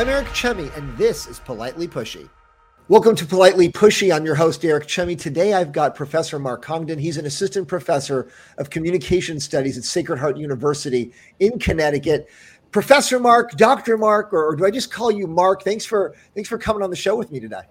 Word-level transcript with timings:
I'm 0.00 0.08
Eric 0.08 0.28
Chemi, 0.28 0.74
and 0.78 0.96
this 0.96 1.26
is 1.26 1.40
Politely 1.40 1.86
Pushy. 1.86 2.26
Welcome 2.88 3.14
to 3.16 3.26
Politely 3.26 3.70
Pushy. 3.70 4.16
I'm 4.16 4.24
your 4.24 4.34
host, 4.34 4.64
Eric 4.64 4.86
Chemi. 4.86 5.14
Today 5.14 5.52
I've 5.52 5.72
got 5.72 5.94
Professor 5.94 6.38
Mark 6.38 6.62
Congdon. 6.62 6.98
He's 6.98 7.18
an 7.18 7.26
assistant 7.26 7.68
professor 7.68 8.30
of 8.56 8.70
communication 8.70 9.38
studies 9.38 9.76
at 9.76 9.84
Sacred 9.84 10.18
Heart 10.18 10.38
University 10.38 11.12
in 11.38 11.58
Connecticut. 11.58 12.30
Professor 12.70 13.20
Mark, 13.20 13.50
Dr. 13.58 13.98
Mark, 13.98 14.32
or, 14.32 14.46
or 14.46 14.56
do 14.56 14.64
I 14.64 14.70
just 14.70 14.90
call 14.90 15.10
you 15.10 15.26
Mark? 15.26 15.64
Thanks 15.64 15.84
for 15.84 16.16
thanks 16.34 16.48
for 16.48 16.56
coming 16.56 16.82
on 16.82 16.88
the 16.88 16.96
show 16.96 17.14
with 17.14 17.30
me 17.30 17.38
today. 17.38 17.64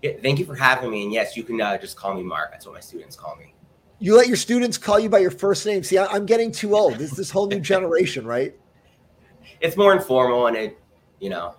Yeah, 0.00 0.12
thank 0.22 0.38
you 0.38 0.46
for 0.46 0.54
having 0.54 0.90
me. 0.90 1.02
And 1.02 1.12
yes, 1.12 1.36
you 1.36 1.42
can 1.42 1.60
uh, 1.60 1.76
just 1.76 1.98
call 1.98 2.14
me 2.14 2.22
Mark. 2.22 2.50
That's 2.50 2.64
what 2.64 2.76
my 2.76 2.80
students 2.80 3.14
call 3.14 3.36
me. 3.36 3.52
You 3.98 4.16
let 4.16 4.26
your 4.26 4.38
students 4.38 4.78
call 4.78 4.98
you 4.98 5.10
by 5.10 5.18
your 5.18 5.30
first 5.30 5.66
name. 5.66 5.82
See, 5.82 5.98
I, 5.98 6.16
am 6.16 6.24
getting 6.24 6.50
too 6.50 6.74
old. 6.74 6.94
This 6.94 7.10
this 7.10 7.30
whole 7.30 7.46
new 7.46 7.60
generation, 7.72 8.24
right? 8.24 8.54
It's 9.60 9.76
more 9.76 9.92
informal, 9.92 10.46
and 10.46 10.56
it, 10.56 10.78
you 11.22 11.30
know, 11.30 11.54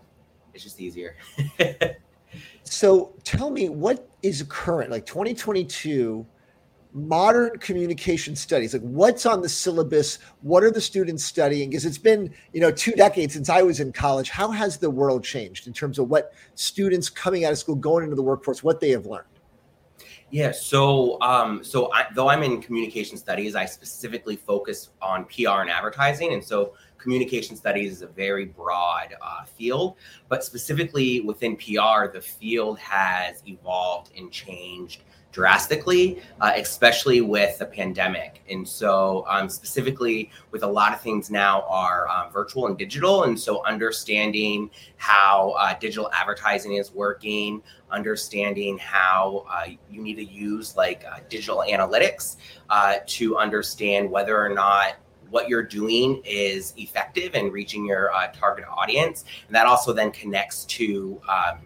it's 0.53 0.63
just 0.63 0.79
easier. 0.81 1.15
so, 2.63 3.13
tell 3.23 3.49
me, 3.49 3.69
what 3.69 4.09
is 4.21 4.43
current, 4.49 4.91
like 4.91 5.05
2022? 5.07 6.27
modern 6.95 7.57
communication 7.57 8.35
studies 8.35 8.71
like 8.71 8.83
what's 8.83 9.25
on 9.25 9.41
the 9.41 9.49
syllabus 9.49 10.19
what 10.41 10.63
are 10.63 10.69
the 10.69 10.79
students 10.79 11.23
studying 11.23 11.71
because 11.71 11.85
it's 11.85 11.97
been 11.97 12.31
you 12.53 12.61
know 12.61 12.69
two 12.69 12.91
decades 12.91 13.33
since 13.33 13.49
i 13.49 13.63
was 13.63 13.79
in 13.79 13.91
college 13.91 14.29
how 14.29 14.51
has 14.51 14.77
the 14.77 14.87
world 14.87 15.23
changed 15.23 15.65
in 15.65 15.73
terms 15.73 15.97
of 15.97 16.07
what 16.07 16.33
students 16.53 17.09
coming 17.09 17.45
out 17.45 17.51
of 17.51 17.57
school 17.57 17.73
going 17.73 18.03
into 18.03 18.15
the 18.15 18.21
workforce 18.21 18.63
what 18.63 18.79
they 18.79 18.91
have 18.91 19.07
learned 19.07 19.25
yeah 20.29 20.51
so 20.51 21.19
um 21.21 21.63
so 21.63 21.91
I, 21.91 22.05
though 22.13 22.29
i'm 22.29 22.43
in 22.43 22.61
communication 22.61 23.17
studies 23.17 23.55
i 23.55 23.65
specifically 23.65 24.35
focus 24.35 24.89
on 25.01 25.25
pr 25.25 25.49
and 25.49 25.71
advertising 25.71 26.33
and 26.33 26.43
so 26.43 26.75
communication 27.03 27.55
studies 27.55 27.91
is 27.91 28.01
a 28.01 28.07
very 28.07 28.45
broad 28.45 29.13
uh, 29.21 29.43
field 29.43 29.95
but 30.29 30.43
specifically 30.43 31.21
within 31.21 31.55
pr 31.55 32.07
the 32.13 32.21
field 32.21 32.79
has 32.79 33.43
evolved 33.45 34.11
and 34.17 34.31
changed 34.31 35.03
drastically, 35.33 36.21
uh, 36.39 36.53
especially 36.55 37.19
with 37.19 37.57
the 37.57 37.65
pandemic. 37.65 38.41
And 38.49 38.65
so, 38.65 39.25
um, 39.27 39.49
specifically, 39.49 40.31
with 40.51 40.63
a 40.63 40.67
lot 40.67 40.93
of 40.93 41.01
things 41.01 41.29
now 41.29 41.65
are 41.67 42.07
um, 42.07 42.31
virtual 42.31 42.67
and 42.67 42.77
digital. 42.77 43.23
And 43.23 43.37
so, 43.37 43.65
understanding 43.65 44.69
how 44.97 45.55
uh, 45.57 45.73
digital 45.77 46.09
advertising 46.13 46.73
is 46.73 46.93
working, 46.93 47.61
understanding 47.91 48.77
how 48.77 49.45
uh, 49.49 49.69
you 49.89 50.01
need 50.01 50.15
to 50.15 50.23
use 50.23 50.77
like 50.77 51.03
uh, 51.11 51.19
digital 51.27 51.63
analytics 51.67 52.37
uh, 52.69 52.97
to 53.07 53.37
understand 53.37 54.09
whether 54.09 54.39
or 54.39 54.49
not 54.49 54.95
what 55.33 55.49
you're 55.49 55.63
doing 55.63 56.21
is 56.23 56.75
effective 56.77 57.33
and 57.33 57.51
reaching 57.51 57.83
your 57.83 58.13
uh, 58.13 58.27
target 58.33 58.65
audience. 58.69 59.25
And 59.47 59.55
that 59.55 59.65
also 59.65 59.91
then 59.91 60.11
connects 60.11 60.63
to 60.65 61.19
um, 61.27 61.61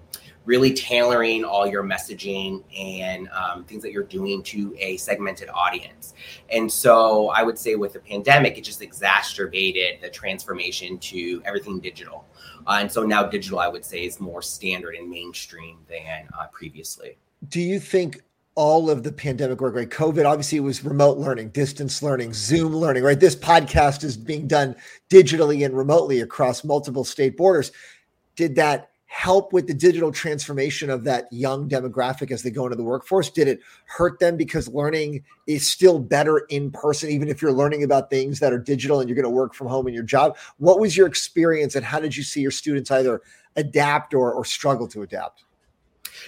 really 0.46 0.74
tailoring 0.74 1.44
all 1.44 1.68
your 1.68 1.84
messaging 1.84 2.64
and 2.80 3.28
um, 3.28 3.66
things 3.66 3.84
that 3.84 3.92
you're 3.92 4.04
doing 4.04 4.42
to 4.44 4.74
a 4.80 4.96
segmented 4.96 5.50
audience. 5.54 6.14
And 6.50 6.72
so 6.72 7.28
I 7.32 7.44
would 7.44 7.60
say 7.60 7.76
with 7.76 7.92
the 7.92 8.00
pandemic, 8.00 8.58
it 8.58 8.64
just 8.64 8.82
exacerbated 8.82 10.00
the 10.02 10.10
transformation 10.10 10.98
to 11.00 11.42
everything 11.44 11.82
digital. 11.82 12.26
Uh, 12.66 12.78
and 12.80 12.90
so 12.90 13.04
now 13.04 13.24
digital, 13.24 13.60
I 13.60 13.68
would 13.68 13.84
say, 13.84 14.06
is 14.06 14.22
more 14.22 14.42
standard 14.42 14.96
and 14.96 15.10
mainstream 15.10 15.80
than 15.90 16.30
uh, 16.40 16.48
previously. 16.54 17.18
Do 17.50 17.60
you 17.60 17.82
think 17.82 18.22
all 18.58 18.90
of 18.90 19.04
the 19.04 19.12
pandemic 19.12 19.62
work, 19.62 19.76
right? 19.76 19.88
COVID 19.88 20.26
obviously 20.26 20.60
was 20.60 20.84
remote 20.84 21.20
learning, 21.20 21.50
distance 21.50 22.02
learning, 22.02 22.34
Zoom 22.34 22.76
learning, 22.76 23.04
right? 23.04 23.20
This 23.20 23.36
podcast 23.36 24.04
is 24.04 24.18
being 24.18 24.48
done 24.48 24.76
digitally 25.12 25.64
and 25.64 25.78
remotely 25.78 26.22
across 26.22 26.64
multiple 26.64 27.04
state 27.04 27.38
borders. 27.38 27.72
Did 28.36 28.56
that 28.56 28.90
help 29.06 29.54
with 29.54 29.68
the 29.68 29.76
digital 29.76 30.12
transformation 30.12 30.90
of 30.90 31.04
that 31.04 31.32
young 31.32 31.70
demographic 31.70 32.32
as 32.32 32.42
they 32.42 32.50
go 32.50 32.66
into 32.66 32.76
the 32.76 32.84
workforce? 32.84 33.30
Did 33.30 33.48
it 33.48 33.60
hurt 33.86 34.20
them 34.20 34.38
because 34.38 34.68
learning 34.68 35.24
is 35.46 35.68
still 35.68 36.00
better 36.00 36.40
in 36.50 36.72
person, 36.72 37.12
even 37.12 37.28
if 37.28 37.44
you're 37.44 37.54
learning 37.54 37.84
about 37.84 38.10
things 38.10 38.40
that 38.40 38.52
are 38.52 38.60
digital 38.60 39.00
and 39.00 39.08
you're 39.08 39.16
going 39.16 39.24
to 39.24 39.30
work 39.30 39.54
from 39.54 39.68
home 39.68 39.88
in 39.88 39.94
your 39.94 40.02
job? 40.02 40.36
What 40.58 40.80
was 40.80 40.98
your 40.98 41.06
experience 41.06 41.76
and 41.76 41.86
how 41.86 42.00
did 42.00 42.18
you 42.18 42.24
see 42.24 42.42
your 42.42 42.50
students 42.50 42.90
either 42.90 43.22
adapt 43.56 44.16
or, 44.16 44.34
or 44.34 44.44
struggle 44.44 44.88
to 44.88 45.04
adapt? 45.04 45.44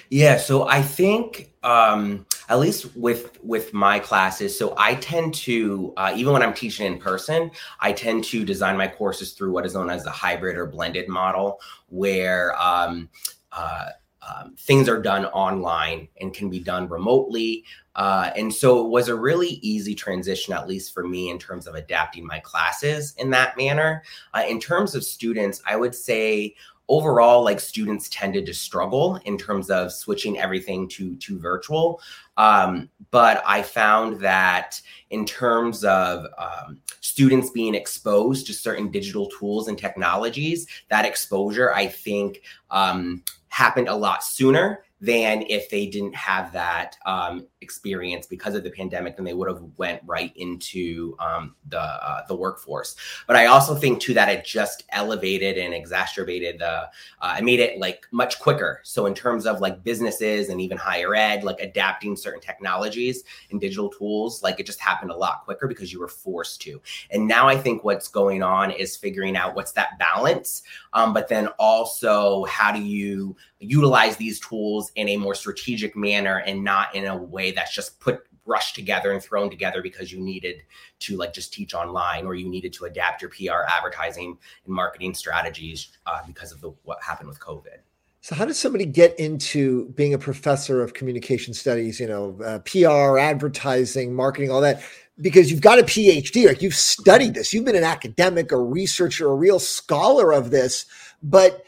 Yeah, 0.10 0.38
so 0.38 0.68
I 0.68 0.82
think 0.82 1.54
um, 1.64 2.26
at 2.48 2.60
least 2.60 2.96
with 2.96 3.38
with 3.44 3.74
my 3.74 4.00
classes, 4.00 4.58
so 4.58 4.74
I 4.78 4.96
tend 4.96 5.34
to 5.36 5.94
uh, 5.98 6.14
even 6.16 6.34
when 6.34 6.42
I'm 6.42 6.54
teaching 6.54 6.86
in 6.86 7.00
person, 7.00 7.52
I 7.80 7.94
tend 7.94 8.24
to 8.26 8.46
design 8.46 8.78
my 8.78 8.88
courses 8.88 9.34
through 9.34 9.52
what 9.52 9.66
is 9.66 9.74
known 9.76 9.90
as 9.90 10.04
the 10.04 10.12
hybrid 10.12 10.58
or 10.58 10.66
blended 10.66 11.08
model, 11.08 11.60
where 11.90 12.60
um, 12.62 13.10
uh, 13.52 13.90
um, 14.22 14.56
things 14.58 14.90
are 14.90 15.02
done 15.02 15.26
online 15.28 16.08
and 16.20 16.34
can 16.34 16.50
be 16.50 16.60
done 16.60 16.88
remotely. 16.88 17.64
Uh, 17.96 18.32
and 18.36 18.54
so 18.54 18.86
it 18.86 18.90
was 18.90 19.08
a 19.08 19.16
really 19.16 19.60
easy 19.62 19.96
transition, 19.96 20.54
at 20.54 20.68
least 20.68 20.94
for 20.94 21.08
me, 21.08 21.30
in 21.30 21.40
terms 21.40 21.68
of 21.68 21.76
adapting 21.76 22.26
my 22.26 22.40
classes 22.40 23.14
in 23.18 23.30
that 23.32 23.58
manner. 23.58 24.04
Uh, 24.34 24.44
in 24.48 24.60
terms 24.60 24.96
of 24.96 25.04
students, 25.04 25.62
I 25.66 25.76
would 25.76 25.96
say 25.96 26.56
overall 26.90 27.44
like 27.44 27.60
students 27.60 28.10
tended 28.10 28.46
to 28.46 28.54
struggle 28.54 29.20
in 29.26 29.38
terms 29.38 29.70
of 29.70 29.94
switching 29.94 30.38
everything 30.38 30.88
to 30.90 31.16
to 31.18 31.40
virtual. 31.40 32.02
Um, 32.36 32.90
but 33.12 33.42
i 33.46 33.62
found 33.62 34.20
that 34.20 34.82
in 35.10 35.26
terms 35.26 35.84
of 35.84 36.26
um, 36.38 36.80
students 37.02 37.50
being 37.50 37.76
exposed 37.76 38.48
to 38.48 38.54
certain 38.54 38.92
digital 38.92 39.28
tools 39.28 39.68
and 39.68 39.78
technologies 39.78 40.68
that 40.90 41.06
exposure 41.06 41.74
i 41.74 41.88
think 41.88 42.42
um, 42.72 43.24
happened 43.50 43.88
a 43.88 43.96
lot 43.96 44.24
sooner 44.24 44.84
than 45.02 45.44
if 45.44 45.70
they 45.70 45.86
didn't 45.88 46.16
have 46.16 46.52
that 46.52 46.98
um, 47.06 47.48
experience 47.62 48.26
because 48.26 48.56
of 48.56 48.64
the 48.64 48.70
pandemic, 48.70 49.16
then 49.16 49.26
they 49.26 49.34
would 49.34 49.50
have 49.50 49.62
went 49.78 50.02
right 50.06 50.32
into 50.36 51.16
um, 51.20 51.56
the 51.68 51.80
uh, 51.80 52.26
the 52.28 52.36
workforce. 52.36 52.96
But 53.28 53.36
I 53.36 53.48
also 53.48 53.76
think 53.76 54.02
too 54.02 54.14
that 54.14 54.30
it 54.30 54.46
just 54.46 54.84
elevated 54.90 55.58
and 55.58 55.74
exacerbated 55.74 56.60
the. 56.60 56.70
Uh, 56.72 56.88
I 57.22 57.42
made 57.42 57.60
it 57.60 57.80
like 57.80 58.08
much 58.12 58.40
quicker. 58.40 58.82
So 58.84 59.06
in 59.06 59.14
terms 59.14 59.46
of 59.46 59.62
like 59.62 59.84
businesses 59.84 60.50
and 60.50 60.62
even 60.62 60.78
higher 60.78 61.16
ed, 61.16 61.44
like 61.44 61.60
adapting 61.60 62.16
certain 62.16 62.42
technologies 62.42 63.24
and 63.52 63.60
digital 63.60 63.90
tools, 63.90 64.42
like 64.44 64.60
it 64.60 64.66
just 64.66 64.80
happened 64.80 65.12
a 65.12 65.16
lot 65.16 65.44
quicker 65.46 65.68
because 65.68 65.92
you 65.92 66.00
were 66.00 66.08
forced 66.08 66.62
to. 66.62 66.82
And 67.12 67.28
now 67.28 67.48
I 67.48 67.58
think 67.58 67.84
what's 67.84 68.08
going 68.08 68.44
on 68.44 68.72
is 68.72 68.96
figuring 68.96 69.36
out 69.36 69.56
what's 69.56 69.74
that 69.74 70.00
balance, 70.00 70.64
um, 70.94 71.14
but 71.14 71.28
then 71.28 71.48
also 71.60 72.46
how 72.46 72.72
do 72.72 72.82
you 72.82 73.36
utilize 73.60 74.16
these 74.18 74.40
tools 74.40 74.92
in 74.96 75.10
a 75.10 75.18
more 75.18 75.36
strategic 75.36 75.96
manner 75.96 76.38
and 76.46 76.64
not 76.64 76.96
in 76.96 77.06
a 77.06 77.16
way 77.16 77.49
that's 77.52 77.74
just 77.74 78.00
put 78.00 78.26
rushed 78.50 78.76
together 78.76 79.12
and 79.12 79.24
thrown 79.24 79.50
together 79.50 79.82
because 79.82 80.12
you 80.12 80.20
needed 80.20 80.64
to 81.00 81.16
like 81.16 81.34
just 81.34 81.54
teach 81.54 81.74
online 81.74 82.26
or 82.26 82.34
you 82.34 82.50
needed 82.50 82.74
to 82.74 82.86
adapt 82.86 83.22
your 83.22 83.30
PR 83.30 83.64
advertising 83.70 84.38
and 84.66 84.74
marketing 84.74 85.14
strategies 85.14 85.90
uh, 86.08 86.20
because 86.26 86.52
of 86.52 86.60
the, 86.60 86.74
what 86.84 87.02
happened 87.02 87.30
with 87.30 87.40
COVID. 87.40 87.78
So, 88.22 88.36
how 88.36 88.46
does 88.46 88.60
somebody 88.60 88.86
get 88.86 89.18
into 89.18 89.90
being 89.92 90.14
a 90.14 90.18
professor 90.18 90.82
of 90.82 90.94
communication 90.94 91.54
studies? 91.54 92.00
You 92.00 92.08
know, 92.08 92.38
uh, 92.44 92.60
PR, 92.60 93.18
advertising, 93.18 94.14
marketing, 94.14 94.52
all 94.52 94.62
that. 94.62 94.82
Because 95.22 95.52
you've 95.52 95.62
got 95.62 95.80
a 95.80 95.84
PhD, 95.84 96.48
like 96.48 96.62
you've 96.62 96.76
studied 96.76 97.34
this, 97.34 97.54
you've 97.54 97.66
been 97.66 97.76
an 97.76 97.84
academic, 97.84 98.54
a 98.54 98.58
researcher, 98.58 99.30
a 99.30 99.36
real 99.36 99.60
scholar 99.60 100.32
of 100.32 100.50
this, 100.50 100.86
but 101.22 101.66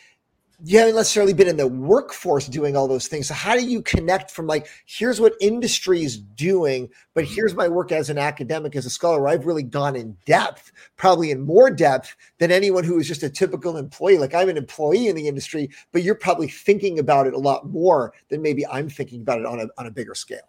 you 0.64 0.78
haven't 0.78 0.96
necessarily 0.96 1.34
been 1.34 1.48
in 1.48 1.58
the 1.58 1.68
workforce 1.68 2.48
doing 2.48 2.76
all 2.76 2.88
those 2.88 3.08
things. 3.08 3.28
So 3.28 3.34
how 3.34 3.56
do 3.56 3.66
you 3.66 3.82
connect 3.82 4.30
from 4.30 4.48
like, 4.48 4.68
here's 4.86 5.20
what 5.20 5.34
industry 5.42 6.04
is 6.04 6.18
doing, 6.18 6.90
but 7.14 7.24
mm-hmm. 7.24 7.34
here's 7.34 7.56
my 7.56 7.68
work 7.68 7.92
as 7.92 8.10
an 8.10 8.18
academic, 8.18 8.76
as 8.76 8.86
a 8.86 8.90
scholar, 8.90 9.22
where 9.22 9.30
I've 9.30 9.46
really 9.46 9.64
gone 9.64 9.96
in 9.96 10.16
depth, 10.26 10.72
probably 10.98 11.32
in 11.32 11.42
more 11.42 11.72
depth 11.72 12.16
than 12.38 12.52
anyone 12.52 12.84
who 12.84 13.00
is 13.00 13.08
just 13.08 13.24
a 13.24 13.30
typical 13.30 13.78
employee. 13.78 14.18
Like 14.18 14.36
I'm 14.36 14.50
an 14.50 14.58
employee 14.58 15.08
in 15.08 15.16
the 15.16 15.28
industry, 15.28 15.70
but 15.92 16.04
you're 16.04 16.16
probably 16.16 16.48
thinking 16.48 17.00
about 17.00 17.28
it 17.28 17.34
a 17.34 17.40
lot 17.40 17.68
more 17.68 18.14
than 18.30 18.42
maybe 18.42 18.66
I'm 18.68 18.90
thinking 18.90 19.22
about 19.22 19.40
it 19.40 19.46
on 19.46 19.60
a, 19.60 19.68
on 19.78 19.88
a 19.88 19.92
bigger 19.92 20.16
scale. 20.16 20.40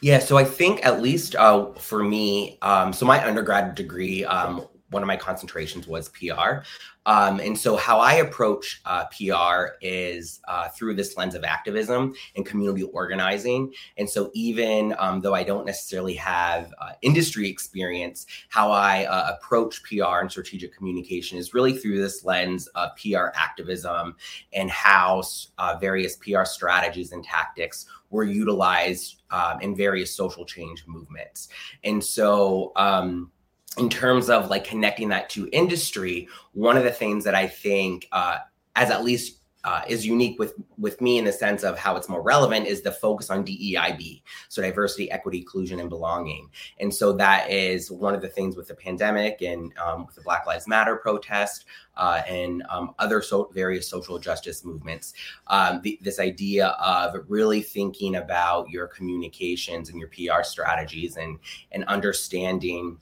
Yeah, 0.00 0.18
so 0.18 0.36
I 0.36 0.44
think 0.44 0.84
at 0.84 1.02
least 1.02 1.34
uh, 1.36 1.72
for 1.74 2.02
me, 2.02 2.58
um, 2.62 2.92
so 2.92 3.06
my 3.06 3.24
undergrad 3.24 3.74
degree 3.74 4.24
um, 4.24 4.66
one 4.92 5.02
of 5.02 5.06
my 5.06 5.16
concentrations 5.16 5.86
was 5.86 6.08
PR. 6.10 6.62
Um, 7.04 7.40
and 7.40 7.58
so, 7.58 7.76
how 7.76 7.98
I 7.98 8.14
approach 8.14 8.80
uh, 8.86 9.06
PR 9.06 9.74
is 9.80 10.40
uh, 10.46 10.68
through 10.68 10.94
this 10.94 11.16
lens 11.16 11.34
of 11.34 11.42
activism 11.42 12.14
and 12.36 12.46
community 12.46 12.84
organizing. 12.84 13.72
And 13.96 14.08
so, 14.08 14.30
even 14.34 14.94
um, 14.98 15.20
though 15.20 15.34
I 15.34 15.42
don't 15.42 15.66
necessarily 15.66 16.14
have 16.14 16.72
uh, 16.78 16.90
industry 17.02 17.48
experience, 17.48 18.26
how 18.50 18.70
I 18.70 19.04
uh, 19.06 19.34
approach 19.36 19.82
PR 19.82 20.20
and 20.20 20.30
strategic 20.30 20.76
communication 20.76 21.38
is 21.38 21.54
really 21.54 21.76
through 21.76 22.00
this 22.00 22.24
lens 22.24 22.68
of 22.68 22.90
PR 22.96 23.28
activism 23.34 24.14
and 24.52 24.70
how 24.70 25.22
uh, 25.58 25.76
various 25.80 26.16
PR 26.16 26.44
strategies 26.44 27.10
and 27.10 27.24
tactics 27.24 27.86
were 28.10 28.24
utilized 28.24 29.22
um, 29.30 29.60
in 29.60 29.74
various 29.74 30.14
social 30.14 30.44
change 30.44 30.84
movements. 30.86 31.48
And 31.82 32.04
so, 32.04 32.70
um, 32.76 33.31
in 33.78 33.88
terms 33.88 34.28
of 34.28 34.50
like 34.50 34.64
connecting 34.64 35.08
that 35.08 35.30
to 35.30 35.48
industry, 35.52 36.28
one 36.52 36.76
of 36.76 36.84
the 36.84 36.90
things 36.90 37.24
that 37.24 37.34
I 37.34 37.46
think 37.46 38.08
uh, 38.12 38.38
as 38.76 38.90
at 38.90 39.04
least 39.04 39.38
uh, 39.64 39.82
is 39.86 40.04
unique 40.04 40.38
with 40.40 40.54
with 40.76 41.00
me 41.00 41.18
in 41.18 41.24
the 41.24 41.32
sense 41.32 41.62
of 41.62 41.78
how 41.78 41.94
it's 41.94 42.08
more 42.08 42.20
relevant 42.20 42.66
is 42.66 42.82
the 42.82 42.90
focus 42.90 43.30
on 43.30 43.44
DEIB, 43.44 44.20
so 44.48 44.60
diversity, 44.60 45.08
equity, 45.10 45.38
inclusion, 45.38 45.78
and 45.78 45.88
belonging. 45.88 46.50
And 46.80 46.92
so 46.92 47.12
that 47.12 47.48
is 47.48 47.88
one 47.88 48.12
of 48.14 48.20
the 48.20 48.28
things 48.28 48.56
with 48.56 48.66
the 48.66 48.74
pandemic 48.74 49.40
and 49.40 49.72
um, 49.78 50.06
with 50.06 50.16
the 50.16 50.22
Black 50.22 50.46
Lives 50.46 50.66
Matter 50.66 50.96
protest 50.96 51.66
uh, 51.96 52.22
and 52.28 52.64
um, 52.68 52.94
other 52.98 53.22
so 53.22 53.50
various 53.54 53.88
social 53.88 54.18
justice 54.18 54.64
movements. 54.64 55.14
Um, 55.46 55.80
the, 55.82 55.96
this 56.02 56.18
idea 56.18 56.68
of 56.80 57.14
really 57.28 57.62
thinking 57.62 58.16
about 58.16 58.68
your 58.68 58.88
communications 58.88 59.90
and 59.90 59.98
your 59.98 60.08
PR 60.08 60.42
strategies 60.42 61.16
and 61.16 61.38
and 61.70 61.84
understanding 61.84 62.98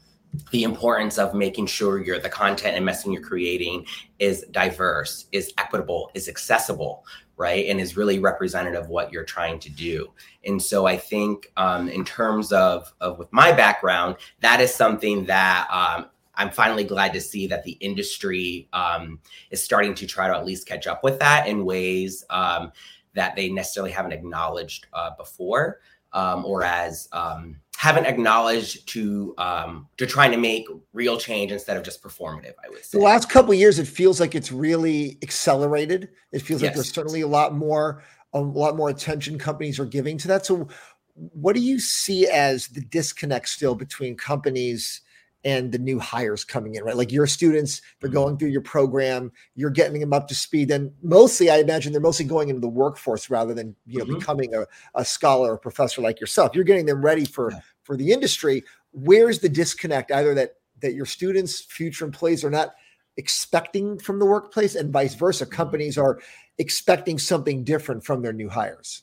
the 0.50 0.62
importance 0.62 1.18
of 1.18 1.34
making 1.34 1.66
sure 1.66 2.02
your 2.02 2.18
the 2.18 2.28
content 2.28 2.76
and 2.76 2.86
messaging 2.86 3.12
you're 3.12 3.22
creating 3.22 3.86
is 4.18 4.44
diverse, 4.50 5.26
is 5.32 5.52
equitable, 5.58 6.10
is 6.14 6.28
accessible, 6.28 7.04
right, 7.36 7.66
and 7.66 7.80
is 7.80 7.96
really 7.96 8.18
representative 8.18 8.82
of 8.82 8.88
what 8.88 9.12
you're 9.12 9.24
trying 9.24 9.58
to 9.58 9.70
do. 9.70 10.12
And 10.44 10.62
so 10.62 10.86
I 10.86 10.96
think 10.96 11.50
um, 11.56 11.88
in 11.88 12.04
terms 12.04 12.52
of 12.52 12.92
of 13.00 13.18
with 13.18 13.32
my 13.32 13.52
background, 13.52 14.16
that 14.40 14.60
is 14.60 14.74
something 14.74 15.24
that 15.26 15.66
um, 15.70 16.06
I'm 16.34 16.50
finally 16.50 16.84
glad 16.84 17.12
to 17.14 17.20
see 17.20 17.46
that 17.48 17.64
the 17.64 17.72
industry 17.72 18.68
um, 18.72 19.18
is 19.50 19.62
starting 19.62 19.94
to 19.96 20.06
try 20.06 20.28
to 20.28 20.36
at 20.36 20.46
least 20.46 20.66
catch 20.66 20.86
up 20.86 21.02
with 21.04 21.18
that 21.18 21.46
in 21.48 21.64
ways 21.64 22.24
um, 22.30 22.72
that 23.14 23.36
they 23.36 23.48
necessarily 23.48 23.90
haven't 23.90 24.12
acknowledged 24.12 24.86
uh, 24.92 25.10
before, 25.18 25.80
um, 26.12 26.44
or 26.44 26.62
as 26.62 27.08
um, 27.12 27.56
haven't 27.80 28.04
acknowledged 28.04 28.86
to 28.86 29.34
um, 29.38 29.88
to 29.96 30.04
trying 30.06 30.30
to 30.30 30.36
make 30.36 30.66
real 30.92 31.16
change 31.16 31.50
instead 31.50 31.78
of 31.78 31.82
just 31.82 32.02
performative. 32.02 32.52
I 32.62 32.68
would 32.68 32.84
say 32.84 32.98
the 32.98 33.02
last 33.02 33.30
couple 33.30 33.54
years, 33.54 33.78
it 33.78 33.88
feels 33.88 34.20
like 34.20 34.34
it's 34.34 34.52
really 34.52 35.16
accelerated. 35.22 36.10
It 36.30 36.40
feels 36.40 36.60
yes. 36.60 36.68
like 36.68 36.74
there's 36.74 36.92
certainly 36.92 37.22
a 37.22 37.26
lot 37.26 37.54
more 37.54 38.02
a 38.34 38.40
lot 38.40 38.76
more 38.76 38.90
attention 38.90 39.38
companies 39.38 39.80
are 39.80 39.86
giving 39.86 40.18
to 40.18 40.28
that. 40.28 40.44
So, 40.44 40.68
what 41.14 41.56
do 41.56 41.62
you 41.62 41.80
see 41.80 42.28
as 42.28 42.68
the 42.68 42.82
disconnect 42.82 43.48
still 43.48 43.74
between 43.74 44.14
companies? 44.14 45.00
And 45.44 45.72
the 45.72 45.78
new 45.78 45.98
hires 45.98 46.44
coming 46.44 46.74
in, 46.74 46.84
right? 46.84 46.96
Like 46.96 47.12
your 47.12 47.26
students, 47.26 47.80
they're 48.00 48.08
mm-hmm. 48.08 48.14
going 48.14 48.36
through 48.36 48.48
your 48.48 48.60
program, 48.60 49.32
you're 49.54 49.70
getting 49.70 50.00
them 50.00 50.12
up 50.12 50.28
to 50.28 50.34
speed. 50.34 50.70
And 50.70 50.92
mostly, 51.02 51.50
I 51.50 51.56
imagine 51.58 51.92
they're 51.92 52.00
mostly 52.00 52.26
going 52.26 52.48
into 52.48 52.60
the 52.60 52.68
workforce 52.68 53.30
rather 53.30 53.54
than 53.54 53.74
you 53.86 53.98
know 53.98 54.04
mm-hmm. 54.04 54.18
becoming 54.18 54.54
a, 54.54 54.66
a 54.94 55.04
scholar 55.04 55.52
or 55.52 55.58
professor 55.58 56.02
like 56.02 56.20
yourself. 56.20 56.54
You're 56.54 56.64
getting 56.64 56.86
them 56.86 57.02
ready 57.02 57.24
for 57.24 57.52
yeah. 57.52 57.60
for 57.82 57.96
the 57.96 58.12
industry. 58.12 58.64
Where's 58.92 59.38
the 59.38 59.48
disconnect? 59.48 60.12
Either 60.12 60.34
that 60.34 60.56
that 60.80 60.94
your 60.94 61.06
students, 61.06 61.60
future 61.60 62.04
employees, 62.04 62.44
are 62.44 62.50
not 62.50 62.74
expecting 63.16 63.98
from 63.98 64.18
the 64.18 64.26
workplace, 64.26 64.74
and 64.74 64.92
vice 64.92 65.14
versa. 65.14 65.44
Mm-hmm. 65.44 65.54
Companies 65.54 65.98
are 65.98 66.20
expecting 66.58 67.18
something 67.18 67.64
different 67.64 68.04
from 68.04 68.22
their 68.22 68.32
new 68.32 68.48
hires. 68.48 69.02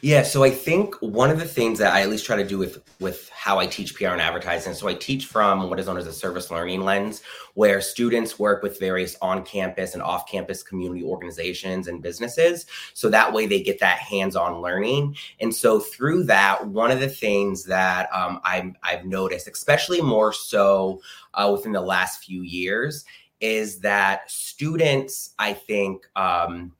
Yeah, 0.00 0.22
so 0.22 0.44
I 0.44 0.50
think 0.50 0.94
one 0.96 1.30
of 1.30 1.38
the 1.38 1.46
things 1.46 1.78
that 1.78 1.94
I 1.94 2.02
at 2.02 2.10
least 2.10 2.26
try 2.26 2.36
to 2.36 2.46
do 2.46 2.58
with 2.58 2.82
with 3.00 3.28
how 3.30 3.58
I 3.58 3.66
teach 3.66 3.94
PR 3.94 4.08
and 4.08 4.20
advertising, 4.20 4.74
so 4.74 4.86
I 4.86 4.94
teach 4.94 5.26
from 5.26 5.68
what 5.68 5.80
is 5.80 5.86
known 5.86 5.96
as 5.96 6.06
a 6.06 6.12
service 6.12 6.50
learning 6.50 6.82
lens, 6.82 7.22
where 7.54 7.80
students 7.80 8.38
work 8.38 8.62
with 8.62 8.78
various 8.78 9.16
on-campus 9.20 9.94
and 9.94 10.02
off-campus 10.02 10.62
community 10.62 11.02
organizations 11.02 11.88
and 11.88 12.02
businesses, 12.02 12.66
so 12.92 13.08
that 13.10 13.32
way 13.32 13.46
they 13.46 13.62
get 13.62 13.80
that 13.80 13.98
hands-on 13.98 14.60
learning. 14.60 15.16
And 15.40 15.54
so 15.54 15.80
through 15.80 16.24
that, 16.24 16.66
one 16.66 16.90
of 16.90 17.00
the 17.00 17.08
things 17.08 17.64
that 17.64 18.08
um, 18.14 18.40
i 18.44 18.72
have 18.82 19.04
noticed, 19.04 19.48
especially 19.48 20.00
more 20.00 20.32
so 20.32 21.00
uh, 21.34 21.50
within 21.50 21.72
the 21.72 21.80
last 21.80 22.22
few 22.22 22.42
years, 22.42 23.04
is 23.40 23.80
that 23.80 24.30
students, 24.30 25.34
I 25.38 25.52
think. 25.52 26.06
Um, 26.14 26.72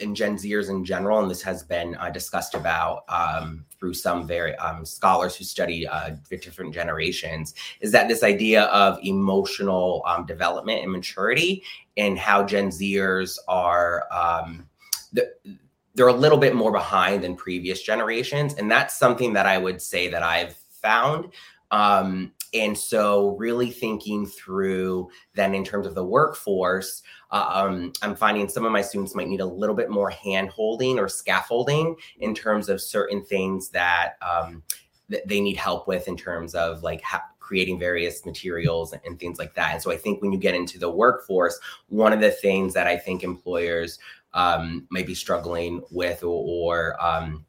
in 0.00 0.14
Gen 0.14 0.36
Zers 0.36 0.70
in 0.70 0.84
general, 0.84 1.20
and 1.20 1.30
this 1.30 1.42
has 1.42 1.62
been 1.62 1.96
uh, 1.96 2.10
discussed 2.10 2.54
about 2.54 3.04
um, 3.08 3.64
through 3.78 3.94
some 3.94 4.26
very 4.26 4.54
um, 4.56 4.84
scholars 4.84 5.36
who 5.36 5.44
study 5.44 5.86
uh, 5.86 6.10
different 6.30 6.72
generations, 6.72 7.54
is 7.80 7.92
that 7.92 8.08
this 8.08 8.22
idea 8.22 8.64
of 8.64 8.98
emotional 9.02 10.02
um, 10.06 10.24
development 10.26 10.82
and 10.82 10.92
maturity, 10.92 11.62
and 11.96 12.18
how 12.18 12.44
Gen 12.44 12.68
Zers 12.68 13.38
are 13.48 14.04
um, 14.12 14.68
the, 15.12 15.30
they're 15.94 16.08
a 16.08 16.12
little 16.12 16.38
bit 16.38 16.54
more 16.54 16.70
behind 16.70 17.24
than 17.24 17.34
previous 17.34 17.82
generations, 17.82 18.54
and 18.54 18.70
that's 18.70 18.96
something 18.96 19.32
that 19.32 19.46
I 19.46 19.58
would 19.58 19.82
say 19.82 20.08
that 20.08 20.22
I've 20.22 20.54
found. 20.54 21.32
Um, 21.70 22.32
and 22.54 22.76
so, 22.76 23.36
really 23.36 23.70
thinking 23.70 24.26
through 24.26 25.08
then 25.34 25.54
in 25.54 25.64
terms 25.64 25.86
of 25.86 25.94
the 25.94 26.04
workforce, 26.04 27.02
uh, 27.30 27.50
um, 27.52 27.92
I'm 28.02 28.14
finding 28.14 28.48
some 28.48 28.64
of 28.64 28.72
my 28.72 28.82
students 28.82 29.14
might 29.14 29.28
need 29.28 29.40
a 29.40 29.46
little 29.46 29.74
bit 29.74 29.90
more 29.90 30.10
hand 30.10 30.48
holding 30.50 30.98
or 30.98 31.08
scaffolding 31.08 31.96
in 32.20 32.34
terms 32.34 32.68
of 32.68 32.80
certain 32.80 33.24
things 33.24 33.68
that, 33.70 34.14
um, 34.22 34.62
that 35.08 35.26
they 35.26 35.40
need 35.40 35.56
help 35.56 35.86
with 35.86 36.08
in 36.08 36.16
terms 36.16 36.54
of 36.54 36.82
like 36.82 37.02
ha- 37.02 37.24
creating 37.38 37.78
various 37.78 38.24
materials 38.26 38.94
and 39.04 39.18
things 39.18 39.38
like 39.38 39.54
that. 39.54 39.72
And 39.72 39.82
so 39.82 39.90
I 39.90 39.96
think 39.96 40.20
when 40.20 40.32
you 40.32 40.38
get 40.38 40.54
into 40.54 40.78
the 40.78 40.90
workforce, 40.90 41.58
one 41.88 42.12
of 42.12 42.20
the 42.20 42.30
things 42.30 42.74
that 42.74 42.86
I 42.86 42.96
think 42.96 43.22
employers 43.22 43.98
um, 44.34 44.86
might 44.90 45.06
be 45.06 45.14
struggling 45.14 45.82
with 45.90 46.22
or, 46.22 46.44
or 46.46 47.04
um, 47.04 47.46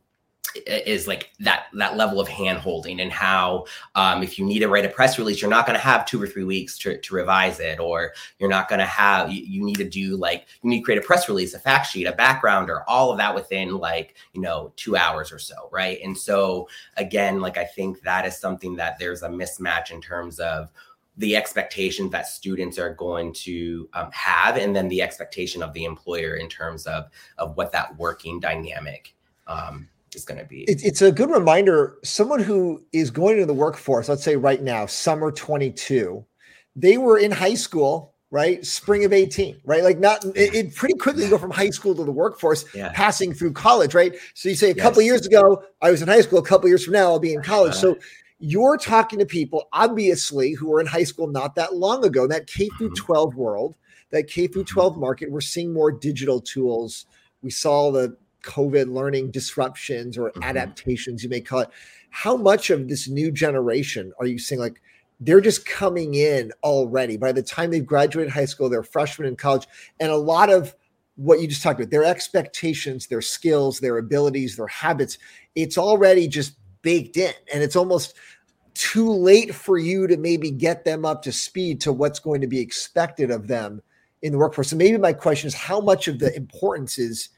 is 0.66 1.08
like 1.08 1.32
that 1.40 1.66
that 1.74 1.98
level 1.98 2.20
of 2.20 2.28
hand 2.28 2.58
holding 2.58 3.00
and 3.00 3.12
how 3.12 3.66
um, 3.96 4.24
if 4.24 4.40
you 4.40 4.46
need 4.46 4.60
to 4.60 4.68
write 4.68 4.86
a 4.86 4.90
press 4.90 5.18
release 5.18 5.42
you're 5.42 5.50
not 5.50 5.66
going 5.66 5.78
to 5.78 5.84
have 5.84 6.06
two 6.06 6.22
or 6.22 6.28
three 6.28 6.44
weeks 6.44 6.78
to, 6.78 6.98
to 7.00 7.16
revise 7.16 7.60
it 7.60 7.80
or 7.80 8.14
you're 8.40 8.50
not 8.50 8.70
going 8.70 8.80
to 8.80 8.86
have 8.86 9.32
you, 9.32 9.44
you, 9.44 9.64
need 9.64 9.78
to 9.78 9.88
do 9.88 10.16
like 10.16 10.48
you 10.62 10.70
need 10.70 10.80
to 10.80 10.84
create 10.84 10.98
a 10.98 11.06
press 11.06 11.28
release 11.28 11.54
a 11.54 11.60
fact 11.60 11.88
sheet 11.88 12.06
a 12.06 12.12
background 12.14 12.70
or 12.70 12.84
all 12.90 13.12
of 13.12 13.18
that 13.18 13.34
within 13.34 13.78
like 13.78 14.16
you 14.34 14.42
know 14.42 14.72
two 14.76 14.96
hours 14.96 15.32
or 15.32 15.40
so 15.40 15.70
right? 15.72 16.00
And 16.04 16.18
so 16.18 16.68
again 16.98 17.40
like 17.40 17.58
i 17.58 17.66
think 17.66 18.02
that 18.02 18.26
is 18.26 18.38
something 18.38 18.76
that 18.76 19.00
there's 19.00 19.24
a 19.24 19.30
mismatch 19.30 19.92
in 19.92 20.02
terms 20.02 20.40
of 20.40 20.72
the 21.18 21.36
expectations 21.36 22.12
that 22.12 22.28
students 22.28 22.80
are 22.80 22.94
going 22.94 23.34
to 23.34 23.90
um, 23.94 24.10
have 24.12 24.56
and 24.58 24.76
then 24.76 24.88
the 24.88 25.02
expectation 25.02 25.62
of 25.62 25.74
the 25.74 25.84
employer 25.84 26.36
in 26.36 26.48
terms 26.48 26.86
of 26.86 27.10
of 27.38 27.58
what 27.58 27.72
that 27.72 27.96
working 27.98 28.40
dynamic 28.40 29.16
um, 29.48 29.88
is 30.16 30.26
going 30.26 30.40
to 30.40 30.46
be. 30.46 30.62
It, 30.64 30.84
it's 30.84 31.02
a 31.02 31.12
good 31.12 31.30
reminder. 31.30 31.98
Someone 32.04 32.42
who 32.42 32.84
is 32.94 33.12
going 33.12 33.36
into 33.36 33.46
the 33.46 33.54
workforce, 33.54 34.10
let's 34.10 34.24
say 34.24 34.36
right 34.36 34.62
now, 34.62 34.86
summer 34.86 35.32
22, 35.32 36.26
they 36.76 36.98
were 36.98 37.18
in 37.18 37.32
high 37.32 37.56
school, 37.56 38.14
right? 38.32 38.66
Spring 38.66 39.04
of 39.06 39.14
18, 39.14 39.62
right? 39.66 39.84
Like 39.84 40.00
not 40.00 40.24
it, 40.36 40.54
it 40.54 40.76
pretty 40.76 40.96
quickly 40.96 41.24
you 41.24 41.30
go 41.30 41.38
from 41.38 41.52
high 41.52 41.70
school 41.70 41.96
to 41.96 42.04
the 42.04 42.12
workforce, 42.12 42.66
yeah. 42.74 42.92
passing 42.94 43.34
through 43.34 43.54
college, 43.54 43.94
right? 43.94 44.16
So 44.34 44.50
you 44.50 44.56
say 44.56 44.72
a 44.72 44.76
yes. 44.76 44.84
couple 44.84 45.02
years 45.02 45.26
ago, 45.26 45.64
I 45.82 45.92
was 45.92 46.02
in 46.02 46.08
high 46.08 46.22
school. 46.22 46.40
A 46.40 46.44
couple 46.44 46.68
years 46.70 46.84
from 46.84 46.94
now, 46.94 47.06
I'll 47.06 47.20
be 47.20 47.34
in 47.34 47.42
college. 47.42 47.74
Uh, 47.74 47.78
so 47.78 47.98
you're 48.40 48.78
talking 48.78 49.20
to 49.20 49.26
people, 49.26 49.68
obviously, 49.74 50.54
who 50.54 50.70
were 50.70 50.80
in 50.80 50.88
high 50.88 51.04
school 51.04 51.28
not 51.28 51.56
that 51.56 51.76
long 51.76 52.06
ago. 52.06 52.28
That 52.28 52.48
K 52.48 52.70
through 52.78 52.92
mm-hmm. 52.92 53.06
12 53.06 53.36
world, 53.36 53.76
that 54.12 54.28
K 54.28 54.48
through 54.48 54.64
mm-hmm. 54.64 54.74
12 54.74 54.98
market, 54.98 55.32
we're 55.32 55.42
seeing 55.42 55.74
more 55.74 55.92
digital 55.92 56.40
tools. 56.40 57.06
We 57.42 57.52
saw 57.52 57.92
the 57.92 58.16
COVID 58.44 58.94
learning 58.94 59.32
disruptions 59.32 60.18
or 60.18 60.32
mm-hmm. 60.32 60.44
adaptations, 60.44 61.24
you 61.24 61.30
may 61.30 61.42
call 61.42 61.62
it. 61.62 61.70
How 62.10 62.36
much 62.36 62.70
of 62.70 62.88
this 62.88 63.08
new 63.08 63.32
generation 63.32 64.12
are 64.20 64.26
you 64.26 64.40
seeing 64.40 64.60
like 64.60 64.82
they're 65.20 65.42
just 65.42 65.66
coming 65.66 66.16
in 66.16 66.52
already? 66.64 67.18
By 67.18 67.32
the 67.32 67.44
time 67.44 67.72
they've 67.72 67.86
graduated 67.86 68.34
high 68.34 68.46
school, 68.46 68.70
they're 68.70 68.84
freshmen 68.84 69.28
in 69.28 69.36
college, 69.36 69.68
and 70.00 70.12
a 70.12 70.18
lot 70.18 70.50
of 70.50 70.76
what 71.20 71.42
you 71.42 71.48
just 71.48 71.62
talked 71.62 71.80
about, 71.80 71.92
their 71.92 72.06
expectations, 72.06 73.08
their 73.08 73.22
skills, 73.22 73.80
their 73.80 73.98
abilities, 73.98 74.56
their 74.56 74.68
habits, 74.68 75.18
it's 75.54 75.78
already 75.78 76.30
just 76.30 76.54
baked 76.82 77.18
in. 77.18 77.34
And 77.54 77.62
it's 77.62 77.76
almost 77.76 78.16
too 78.74 79.12
late 79.12 79.54
for 79.54 79.78
you 79.78 80.08
to 80.08 80.16
maybe 80.16 80.50
get 80.50 80.86
them 80.86 81.04
up 81.04 81.22
to 81.24 81.34
speed 81.34 81.82
to 81.82 81.92
what's 81.92 82.20
going 82.20 82.40
to 82.40 82.48
be 82.48 82.62
expected 82.62 83.32
of 83.32 83.48
them 83.48 83.82
in 84.22 84.32
the 84.32 84.38
workforce. 84.38 84.70
So 84.70 84.78
maybe 84.78 84.98
my 84.98 85.12
question 85.12 85.50
is 85.50 85.54
how 85.54 85.82
much 85.82 86.08
of 86.08 86.20
the 86.20 86.34
importance 86.38 86.98
is 86.98 87.30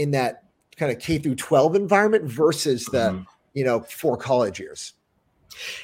in 0.00 0.12
that 0.12 0.44
kind 0.76 0.90
of 0.90 0.98
K 0.98 1.18
through 1.18 1.34
12 1.34 1.74
environment 1.74 2.24
versus 2.24 2.86
the, 2.86 3.10
mm-hmm. 3.10 3.22
you 3.52 3.64
know, 3.64 3.80
four 3.80 4.16
college 4.16 4.58
years? 4.58 4.94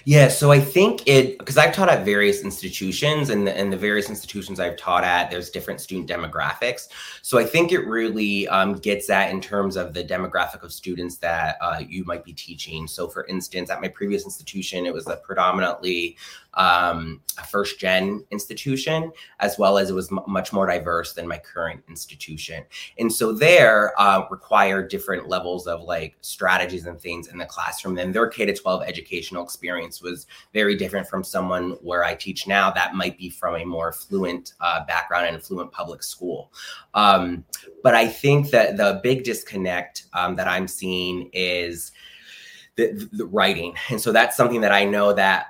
Yeah, 0.04 0.28
so 0.28 0.52
I 0.52 0.61
think 0.61 1.02
it 1.06 1.38
because 1.38 1.58
I've 1.58 1.75
taught 1.75 1.88
at 1.88 2.04
various 2.04 2.42
institutions, 2.42 3.30
and 3.30 3.46
the, 3.46 3.56
and 3.56 3.73
the 3.73 3.76
various 3.76 4.08
institutions 4.08 4.61
I've 4.61 4.76
taught 4.76 5.04
at, 5.04 5.30
there's 5.30 5.50
different 5.50 5.80
student 5.80 6.08
demographics. 6.08 6.88
So 7.23 7.38
I 7.38 7.44
think 7.44 7.73
it 7.73 7.87
really 7.87 8.49
um, 8.49 8.75
gets 8.75 9.11
at 9.11 9.30
in 9.30 9.40
terms 9.40 9.76
of 9.76 9.94
the 9.94 10.04
demographic 10.04 10.62
of 10.62 10.73
students 10.73 11.16
that 11.18 11.56
uh, 11.61 11.80
you 11.87 12.04
might 12.04 12.25
be 12.25 12.32
teaching. 12.32 12.87
So, 12.87 13.08
for 13.08 13.26
instance, 13.26 13.70
at 13.70 13.80
my 13.80 13.88
previous 13.88 14.25
institution, 14.25 14.87
it 14.87 14.94
was 14.94 15.06
a 15.08 15.16
predominantly 15.16 16.16
um, 16.56 17.20
a 17.38 17.44
first 17.44 17.78
gen 17.78 18.25
institution, 18.30 19.12
as 19.40 19.58
well 19.58 19.78
as 19.78 19.90
it 19.90 19.92
was 19.92 20.11
m- 20.11 20.20
much 20.26 20.52
more 20.52 20.66
diverse 20.66 21.12
than 21.12 21.28
my 21.28 21.38
current 21.38 21.82
institution. 21.88 22.64
And 22.99 23.12
so 23.12 23.32
there 23.32 23.99
uh, 24.00 24.26
require 24.30 24.87
different 24.87 25.28
levels 25.28 25.66
of 25.66 25.82
like 25.82 26.16
strategies 26.23 26.87
and 26.87 26.99
things 26.99 27.28
in 27.28 27.38
the 27.38 27.44
classroom. 27.44 27.99
And 27.99 28.14
their 28.14 28.26
K 28.28 28.46
to 28.46 28.54
12 28.54 28.82
educational 28.85 29.42
experience 29.56 30.02
was 30.02 30.26
very 30.52 30.76
different 30.76 31.08
from 31.08 31.25
someone 31.25 31.70
where 31.80 32.04
I 32.04 32.14
teach 32.14 32.46
now 32.46 32.70
that 32.72 32.94
might 32.94 33.16
be 33.16 33.30
from 33.30 33.56
a 33.56 33.64
more 33.64 33.90
fluent 33.90 34.52
uh, 34.60 34.84
background 34.84 35.26
and 35.26 35.42
fluent 35.42 35.72
public 35.72 36.02
school. 36.02 36.52
Um, 36.92 37.42
but 37.82 37.94
I 37.94 38.06
think 38.06 38.50
that 38.50 38.76
the 38.76 39.00
big 39.02 39.25
disconnect 39.25 40.04
um, 40.12 40.36
that 40.36 40.46
I'm 40.46 40.68
seeing 40.68 41.30
is 41.32 41.92
the, 42.76 43.08
the 43.12 43.25
writing. 43.25 43.75
And 43.88 43.98
so 43.98 44.12
that's 44.12 44.36
something 44.36 44.60
that 44.60 44.72
I 44.72 44.84
know 44.84 45.14
that 45.14 45.46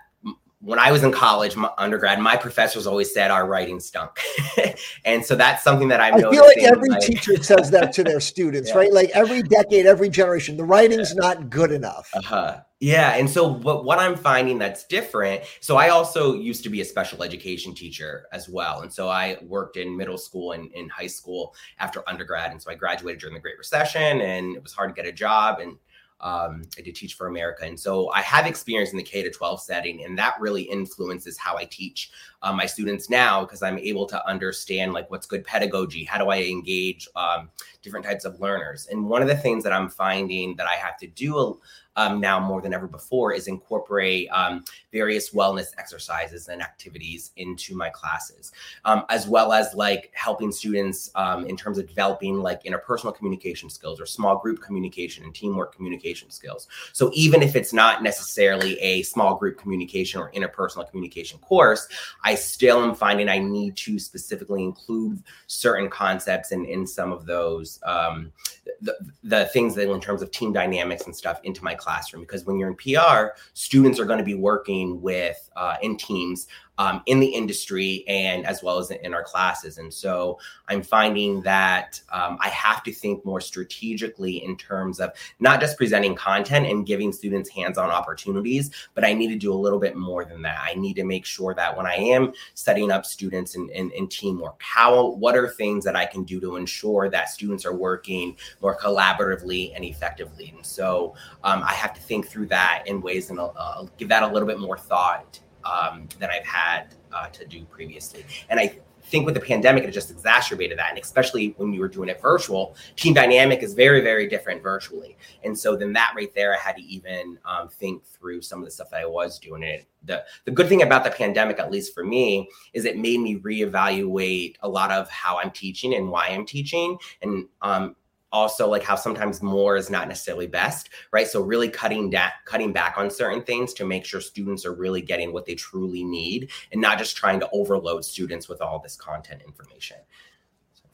when 0.67 0.81
I 0.81 0.91
was 0.91 1.05
in 1.05 1.13
college, 1.13 1.55
my 1.55 1.71
undergrad, 1.79 2.19
my 2.19 2.37
professors 2.37 2.89
always 2.89 3.15
said 3.15 3.31
our 3.31 3.47
writing 3.47 3.79
stunk, 3.79 4.19
and 5.05 5.25
so 5.25 5.37
that's 5.37 5.63
something 5.63 5.87
that 5.89 6.01
I'm. 6.01 6.15
I 6.15 6.19
feel 6.19 6.45
like 6.45 6.59
every 6.59 6.91
like, 6.91 7.03
teacher 7.03 7.41
says 7.41 7.71
that 7.71 7.93
to 7.93 8.03
their 8.03 8.19
students, 8.19 8.71
yeah. 8.75 8.79
right? 8.79 8.93
Like 8.93 9.11
every 9.11 9.43
decade, 9.43 9.87
every 9.87 10.09
generation, 10.09 10.57
the 10.57 10.65
writing's 10.65 11.15
yeah. 11.15 11.21
not 11.21 11.51
good 11.51 11.71
enough. 11.71 12.11
Uh-huh. 12.15 12.61
Yeah, 12.81 13.15
and 13.15 13.31
so 13.31 13.47
what 13.47 13.85
what 13.85 14.01
I'm 14.01 14.17
finding 14.17 14.59
that's 14.59 14.85
different. 14.85 15.45
So 15.61 15.77
I 15.77 15.91
also 15.91 16.35
used 16.35 16.65
to 16.65 16.69
be 16.69 16.81
a 16.81 16.85
special 16.85 17.23
education 17.23 17.73
teacher 17.73 18.27
as 18.33 18.49
well, 18.49 18.81
and 18.81 18.93
so 18.93 19.09
I 19.09 19.39
worked 19.43 19.77
in 19.77 19.97
middle 19.97 20.19
school 20.19 20.51
and 20.51 20.71
in 20.73 20.89
high 20.89 21.07
school 21.07 21.55
after 21.79 22.03
undergrad, 22.09 22.51
and 22.51 22.61
so 22.61 22.73
I 22.73 22.75
graduated 22.75 23.21
during 23.21 23.35
the 23.35 23.41
Great 23.41 23.57
Recession, 23.57 24.21
and 24.21 24.57
it 24.57 24.63
was 24.65 24.73
hard 24.73 24.91
to 24.91 25.01
get 25.01 25.09
a 25.09 25.13
job, 25.13 25.61
and 25.61 25.77
um, 26.21 26.63
I 26.79 26.83
did 26.83 26.95
teach 26.95 27.15
for 27.15 27.27
America. 27.27 27.65
And 27.65 27.79
so 27.79 28.11
I 28.11 28.21
have 28.23 28.47
experience 28.47 28.91
in 28.91 28.97
the 28.97 29.03
K 29.03 29.23
to 29.23 29.31
12 29.31 29.61
setting, 29.61 30.05
and 30.05 30.19
that 30.19 30.35
really 30.41 30.63
influences 30.63 31.37
how 31.37 31.57
I 31.57 31.65
teach 31.65 32.11
uh, 32.43 32.53
my 32.53 32.67
students 32.67 33.11
now 33.11 33.43
because 33.43 33.63
I'm 33.63 33.79
able 33.79 34.07
to 34.07 34.29
understand 34.29 34.93
like 34.93 35.11
what's 35.11 35.27
good 35.27 35.45
pedagogy, 35.45 36.05
how 36.05 36.19
do 36.19 36.31
I 36.31 36.43
engage 36.43 37.09
um, 37.17 37.51
different 37.83 38.07
types 38.07 38.25
of 38.25 38.41
learners. 38.41 38.89
And 38.91 39.09
one 39.09 39.23
of 39.23 39.29
the 39.29 39.37
things 39.37 39.63
that 39.65 39.73
I'm 39.73 39.89
finding 39.89 40.57
that 40.57 40.67
I 40.67 40.75
have 40.75 40.97
to 40.99 41.07
do 41.07 41.61
um, 41.97 42.21
now 42.21 42.39
more 42.39 42.61
than 42.61 42.73
ever 42.73 42.87
before 42.87 43.33
is 43.33 43.49
incorporate 43.49 44.29
um, 44.31 44.65
various 44.93 45.33
wellness 45.33 45.69
exercises 45.79 46.49
and 46.49 46.63
activities 46.63 47.33
into 47.37 47.77
my 47.77 47.91
classes, 47.91 48.53
um, 48.85 49.05
as 49.09 49.27
well 49.27 49.53
as 49.53 49.75
like 49.75 50.11
helping 50.15 50.53
students 50.53 51.11
um, 51.15 51.47
in 51.47 51.57
terms 51.57 51.79
of 51.79 51.87
developing 51.87 52.41
like 52.41 52.63
interpersonal 52.65 53.15
communication 53.15 53.69
skills 53.69 54.01
or 54.01 54.07
small 54.07 54.39
group 54.39 54.61
communication 54.61 55.25
and 55.25 55.35
teamwork 55.35 55.75
communication 55.75 56.31
skills. 56.31 56.69
So 56.93 57.11
even 57.15 57.43
if 57.43 57.57
it's 57.57 57.73
not 57.73 58.03
necessarily 58.03 58.79
a 58.81 59.03
small 59.03 59.37
group 59.37 59.59
communication 59.59 60.21
or 60.21 60.31
interpersonal 60.33 60.89
communication 60.89 61.39
course, 61.41 61.89
I 62.25 62.35
still 62.35 62.83
am 62.83 62.95
finding 62.95 63.29
I 63.29 63.39
need 63.39 63.77
to 63.79 63.99
specifically 63.99 64.63
include 64.63 65.23
certain 65.47 65.89
concepts 65.89 66.53
in, 66.53 66.65
in 66.67 66.87
some 66.87 67.13
of 67.13 67.27
those 67.27 67.81
um, 67.85 68.33
the, 68.81 68.97
the 69.23 69.47
things 69.47 69.75
that 69.75 69.91
in 69.91 70.01
terms 70.01 70.23
of 70.23 70.31
team 70.31 70.53
dynamics 70.53 71.07
and 71.07 71.15
stuff 71.15 71.41
into 71.45 71.63
my 71.63 71.75
classroom 71.87 72.23
because 72.23 72.45
when 72.45 72.59
you're 72.59 72.69
in 72.69 72.75
PR, 72.75 73.39
students 73.55 74.01
are 74.01 74.05
going 74.05 74.19
to 74.19 74.25
be 74.25 74.35
working 74.35 75.01
with 75.01 75.49
uh, 75.55 75.77
in 75.83 75.97
teams 75.97 76.49
um, 76.79 77.03
in 77.07 77.21
the 77.21 77.27
industry 77.27 78.05
and 78.07 78.47
as 78.47 78.63
well 78.63 78.79
as 78.79 78.91
in 78.91 79.15
our 79.15 79.23
classes. 79.23 79.79
And 79.79 79.93
so 79.93 80.39
I'm 80.69 80.83
finding 80.83 81.43
that 81.43 82.01
um, 82.13 82.39
I 82.41 82.49
have 82.51 82.83
to 82.85 82.93
think 82.93 83.25
more 83.25 83.41
strategically 83.41 84.45
in 84.45 84.57
terms 84.57 85.01
of 85.01 85.13
not 85.41 85.61
just 85.61 85.77
presenting 85.77 86.15
content 86.15 86.67
and 86.67 86.87
giving 86.87 87.13
students 87.13 87.51
hands 87.51 87.79
on 87.79 87.91
opportunities, 87.91 88.71
but 88.95 89.05
I 89.05 89.13
need 89.13 89.29
to 89.29 89.37
do 89.37 89.53
a 89.53 89.55
little 89.55 89.79
bit 89.79 89.97
more 89.97 90.25
than 90.25 90.43
that. 90.43 90.59
I 90.63 90.75
need 90.75 90.95
to 90.95 91.05
make 91.05 91.25
sure 91.25 91.55
that 91.55 91.77
when 91.77 91.87
I 91.87 91.95
am 91.95 92.33
setting 92.55 92.91
up 92.91 93.07
students 93.07 93.55
in, 93.55 93.69
in, 93.71 93.91
in 93.93 94.09
teamwork, 94.09 94.61
how 94.63 95.11
what 95.13 95.37
are 95.37 95.49
things 95.49 95.85
that 95.85 95.97
I 95.97 96.07
can 96.07 96.25
do 96.25 96.41
to 96.41 96.57
ensure 96.57 97.09
that 97.11 97.31
students 97.31 97.65
are 97.65 97.75
working 97.75 98.37
more 98.61 98.79
collaboratively 98.79 99.73
and 99.75 99.85
effectively? 99.85 100.53
And 100.55 100.65
so 100.65 101.15
um, 101.45 101.63
I 101.63 101.73
have 101.73 101.95
to 101.95 102.01
think 102.01 102.29
through 102.29 102.47
that 102.47 102.85
in 102.87 103.01
ways 103.01 103.31
and 103.31 103.41
I'll, 103.41 103.55
I'll 103.59 103.91
give 103.97 104.09
that 104.09 104.23
a 104.23 104.29
little 104.29 104.49
bit 104.49 104.59
more 104.59 104.77
thought 104.77 105.41
um, 105.67 106.09
than 106.19 106.31
I've 106.31 106.47
had 106.47 106.95
uh, 107.13 107.29
to 107.29 107.47
do 107.47 107.65
previously. 107.65 108.25
And 108.49 108.61
I 108.61 108.79
think 109.07 109.25
with 109.25 109.35
the 109.35 109.41
pandemic, 109.41 109.85
it 109.85 109.93
just 109.93 110.11
exacerbated 110.11 110.79
that. 110.79 110.91
And 110.91 110.99
especially 110.99 111.55
when 111.59 111.73
you 111.73 111.81
were 111.81 111.89
doing 111.89 112.09
it 112.09 112.21
virtual, 112.21 112.77
team 112.97 113.15
dynamic 113.15 113.63
is 113.63 113.73
very, 113.73 114.01
very 114.01 114.29
different 114.29 114.63
virtually. 114.63 115.17
And 115.45 115.57
so 115.57 115.77
then 115.77 115.93
that 115.93 116.13
right 116.17 116.33
there, 116.35 116.55
I 116.55 116.59
had 116.59 116.77
to 116.77 116.83
even 116.83 117.39
um, 117.45 117.69
think 117.69 118.05
through 118.05 118.43
some 118.43 118.59
of 118.59 118.65
the 118.65 118.71
stuff 118.71 118.91
that 118.91 119.01
I 119.01 119.07
was 119.07 119.39
doing. 119.39 119.63
It 119.63 119.87
the 120.05 120.25
the 120.45 120.51
good 120.51 120.69
thing 120.69 120.83
about 120.83 121.05
the 121.05 121.11
pandemic, 121.11 121.59
at 121.59 121.71
least 121.71 121.95
for 121.95 122.05
me, 122.05 122.49
is 122.73 122.85
it 122.85 122.97
made 122.97 123.21
me 123.21 123.39
reevaluate 123.39 124.57
a 124.61 124.69
lot 124.69 124.91
of 124.91 125.09
how 125.11 125.39
I'm 125.39 125.51
teaching 125.51 125.95
and 125.95 126.11
why 126.11 126.29
I'm 126.29 126.47
teaching, 126.47 126.99
and 127.23 127.49
um, 127.63 127.97
also 128.33 128.69
like 128.69 128.83
how 128.83 128.97
sometimes 128.97 129.43
more 129.43 129.77
is 129.77 129.89
not 129.89 130.09
necessarily 130.09 130.47
best 130.47 130.91
right? 131.13 131.27
So 131.27 131.43
really 131.43 131.69
cutting 131.69 132.11
that 132.11 132.35
cutting 132.45 132.73
back 132.73 132.99
on 132.99 133.11
certain 133.11 133.43
things 133.43 133.73
to 133.75 133.85
make 133.85 134.05
sure 134.05 134.21
students 134.21 134.65
are 134.65 134.75
really 134.75 135.01
getting 135.01 135.33
what 135.33 135.47
they 135.47 135.55
truly 135.55 136.05
need 136.05 136.51
and 136.73 136.81
not 136.81 136.99
just 136.99 137.17
trying 137.17 137.41
to 137.41 137.49
overload 137.53 138.05
students 138.05 138.49
with 138.49 138.61
all 138.61 138.79
this 138.79 138.97
content 138.97 139.43
information. 139.47 139.99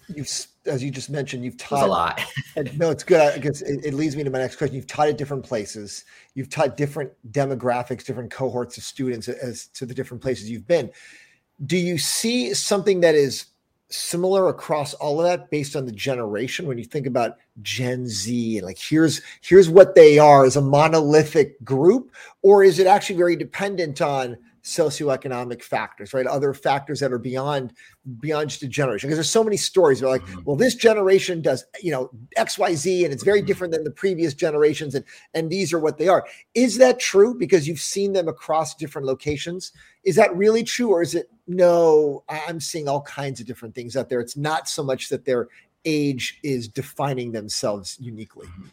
You've 0.08 0.28
as 0.66 0.82
you 0.82 0.90
just 0.90 1.10
mentioned 1.10 1.44
you've 1.44 1.56
taught 1.56 1.84
a 1.84 1.86
lot. 1.86 2.20
No 2.76 2.90
it's 2.90 3.04
good 3.04 3.20
i 3.20 3.38
guess 3.38 3.62
it, 3.62 3.84
it, 3.84 3.94
leads 3.94 4.16
me 4.16 4.24
to 4.24 4.30
my 4.30 4.38
next 4.38 4.56
question. 4.56 4.76
You've 4.76 4.86
taught 4.86 5.08
at 5.08 5.18
different 5.18 5.44
places. 5.44 6.04
You've 6.34 6.50
taught 6.50 6.76
different 6.76 7.10
demographics 7.32 8.04
different 8.04 8.30
cohorts 8.30 8.76
of 8.76 8.84
students 8.84 9.28
as 9.28 9.66
to 9.68 9.86
the 9.86 9.94
different 9.94 10.22
places 10.22 10.50
you've 10.50 10.66
been. 10.66 10.90
Do 11.64 11.76
you 11.76 11.96
see 11.96 12.52
something 12.54 13.00
that 13.02 13.14
is 13.14 13.46
similar 13.92 14.48
across 14.48 14.94
all 14.94 15.20
of 15.20 15.26
that 15.26 15.50
based 15.50 15.76
on 15.76 15.84
the 15.84 15.92
generation 15.92 16.66
when 16.66 16.78
you 16.78 16.84
think 16.84 17.06
about 17.06 17.36
gen 17.60 18.06
z 18.06 18.60
like 18.60 18.78
here's 18.78 19.20
here's 19.42 19.68
what 19.68 19.94
they 19.94 20.18
are 20.18 20.44
as 20.44 20.56
a 20.56 20.60
monolithic 20.60 21.62
group 21.64 22.10
or 22.42 22.64
is 22.64 22.78
it 22.78 22.86
actually 22.86 23.16
very 23.16 23.36
dependent 23.36 24.00
on 24.00 24.36
socioeconomic 24.62 25.62
factors, 25.62 26.14
right? 26.14 26.26
Other 26.26 26.54
factors 26.54 27.00
that 27.00 27.12
are 27.12 27.18
beyond 27.18 27.72
beyond 28.20 28.50
just 28.50 28.62
a 28.62 28.68
generation. 28.68 29.08
Because 29.08 29.16
there's 29.16 29.30
so 29.30 29.44
many 29.44 29.56
stories 29.56 30.00
where 30.00 30.10
like, 30.10 30.22
mm-hmm. 30.22 30.40
well, 30.44 30.56
this 30.56 30.74
generation 30.74 31.40
does, 31.40 31.64
you 31.82 31.90
know, 31.90 32.10
XYZ 32.36 33.04
and 33.04 33.12
it's 33.12 33.24
very 33.24 33.40
mm-hmm. 33.40 33.46
different 33.46 33.72
than 33.72 33.84
the 33.84 33.90
previous 33.90 34.34
generations, 34.34 34.94
and 34.94 35.04
and 35.34 35.50
these 35.50 35.72
are 35.72 35.80
what 35.80 35.98
they 35.98 36.08
are. 36.08 36.26
Is 36.54 36.78
that 36.78 37.00
true? 37.00 37.34
Because 37.34 37.66
you've 37.66 37.80
seen 37.80 38.12
them 38.12 38.28
across 38.28 38.74
different 38.74 39.06
locations. 39.06 39.72
Is 40.04 40.16
that 40.16 40.34
really 40.36 40.62
true? 40.62 40.90
Or 40.90 41.02
is 41.02 41.14
it 41.14 41.30
no, 41.46 42.24
I'm 42.28 42.60
seeing 42.60 42.88
all 42.88 43.02
kinds 43.02 43.40
of 43.40 43.46
different 43.46 43.74
things 43.74 43.96
out 43.96 44.08
there. 44.08 44.20
It's 44.20 44.36
not 44.36 44.68
so 44.68 44.82
much 44.82 45.08
that 45.08 45.24
their 45.24 45.48
age 45.84 46.38
is 46.42 46.68
defining 46.68 47.32
themselves 47.32 47.96
uniquely. 48.00 48.46
Mm-hmm. 48.46 48.68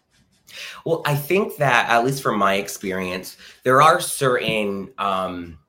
Well, 0.86 1.02
I 1.06 1.16
think 1.16 1.58
that, 1.58 1.90
at 1.90 2.06
least 2.06 2.24
from 2.24 2.38
my 2.38 2.56
experience, 2.56 3.38
there 3.64 3.82
are 3.82 4.00
certain 4.00 4.90
um, 4.98 5.60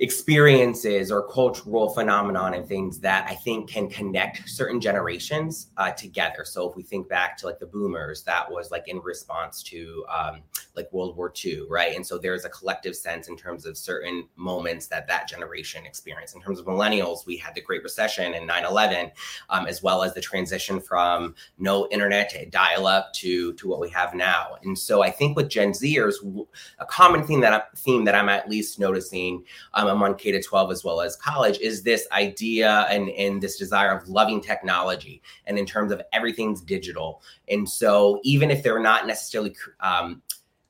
experiences 0.00 1.10
or 1.10 1.26
cultural 1.28 1.88
phenomenon 1.90 2.54
and 2.54 2.66
things 2.66 3.00
that 3.00 3.26
I 3.28 3.34
think 3.34 3.68
can 3.68 3.88
connect 3.88 4.48
certain 4.48 4.80
generations 4.80 5.68
uh, 5.76 5.90
together. 5.90 6.44
So 6.44 6.70
if 6.70 6.76
we 6.76 6.84
think 6.84 7.08
back 7.08 7.36
to 7.38 7.46
like 7.46 7.58
the 7.58 7.66
boomers, 7.66 8.22
that 8.22 8.48
was 8.50 8.70
like 8.70 8.86
in 8.86 9.00
response 9.00 9.60
to 9.64 10.04
um, 10.08 10.42
like 10.76 10.92
World 10.92 11.16
War 11.16 11.32
II, 11.44 11.62
right? 11.68 11.96
And 11.96 12.06
so 12.06 12.16
there's 12.16 12.44
a 12.44 12.48
collective 12.48 12.94
sense 12.94 13.26
in 13.26 13.36
terms 13.36 13.66
of 13.66 13.76
certain 13.76 14.28
moments 14.36 14.86
that 14.86 15.08
that 15.08 15.26
generation 15.26 15.84
experienced. 15.84 16.36
In 16.36 16.42
terms 16.42 16.60
of 16.60 16.66
millennials, 16.66 17.26
we 17.26 17.36
had 17.36 17.54
the 17.56 17.60
Great 17.60 17.82
Recession 17.82 18.34
and 18.34 18.48
9/11, 18.48 19.10
um, 19.50 19.66
as 19.66 19.82
well 19.82 20.04
as 20.04 20.14
the 20.14 20.20
transition 20.20 20.80
from 20.80 21.34
no 21.58 21.88
internet 21.90 22.30
to 22.30 22.46
dial 22.46 22.86
up 22.86 23.12
to 23.14 23.52
to 23.54 23.68
what 23.68 23.80
we 23.80 23.90
have 23.90 24.14
now. 24.14 24.58
And 24.62 24.78
so 24.78 25.02
I 25.02 25.10
think 25.10 25.36
with 25.36 25.48
Gen 25.48 25.72
Zers, 25.72 26.14
a 26.78 26.86
common 26.86 27.26
theme 27.26 27.40
that 27.40 27.52
I'm, 27.52 27.62
theme 27.74 28.04
that 28.04 28.14
I'm 28.14 28.28
at 28.28 28.48
least 28.48 28.78
noticing. 28.78 29.44
Um, 29.74 29.87
um, 29.88 30.02
on 30.02 30.14
K 30.14 30.32
to 30.32 30.42
12 30.42 30.70
as 30.70 30.84
well 30.84 31.00
as 31.00 31.16
college 31.16 31.58
is 31.58 31.82
this 31.82 32.06
idea 32.12 32.86
and, 32.90 33.08
and 33.10 33.42
this 33.42 33.56
desire 33.56 33.90
of 33.90 34.08
loving 34.08 34.40
technology 34.40 35.22
and 35.46 35.58
in 35.58 35.66
terms 35.66 35.92
of 35.92 36.02
everything's 36.12 36.60
digital. 36.60 37.22
And 37.48 37.68
so 37.68 38.20
even 38.22 38.50
if 38.50 38.62
they're 38.62 38.80
not 38.80 39.06
necessarily 39.06 39.56
um, 39.80 40.22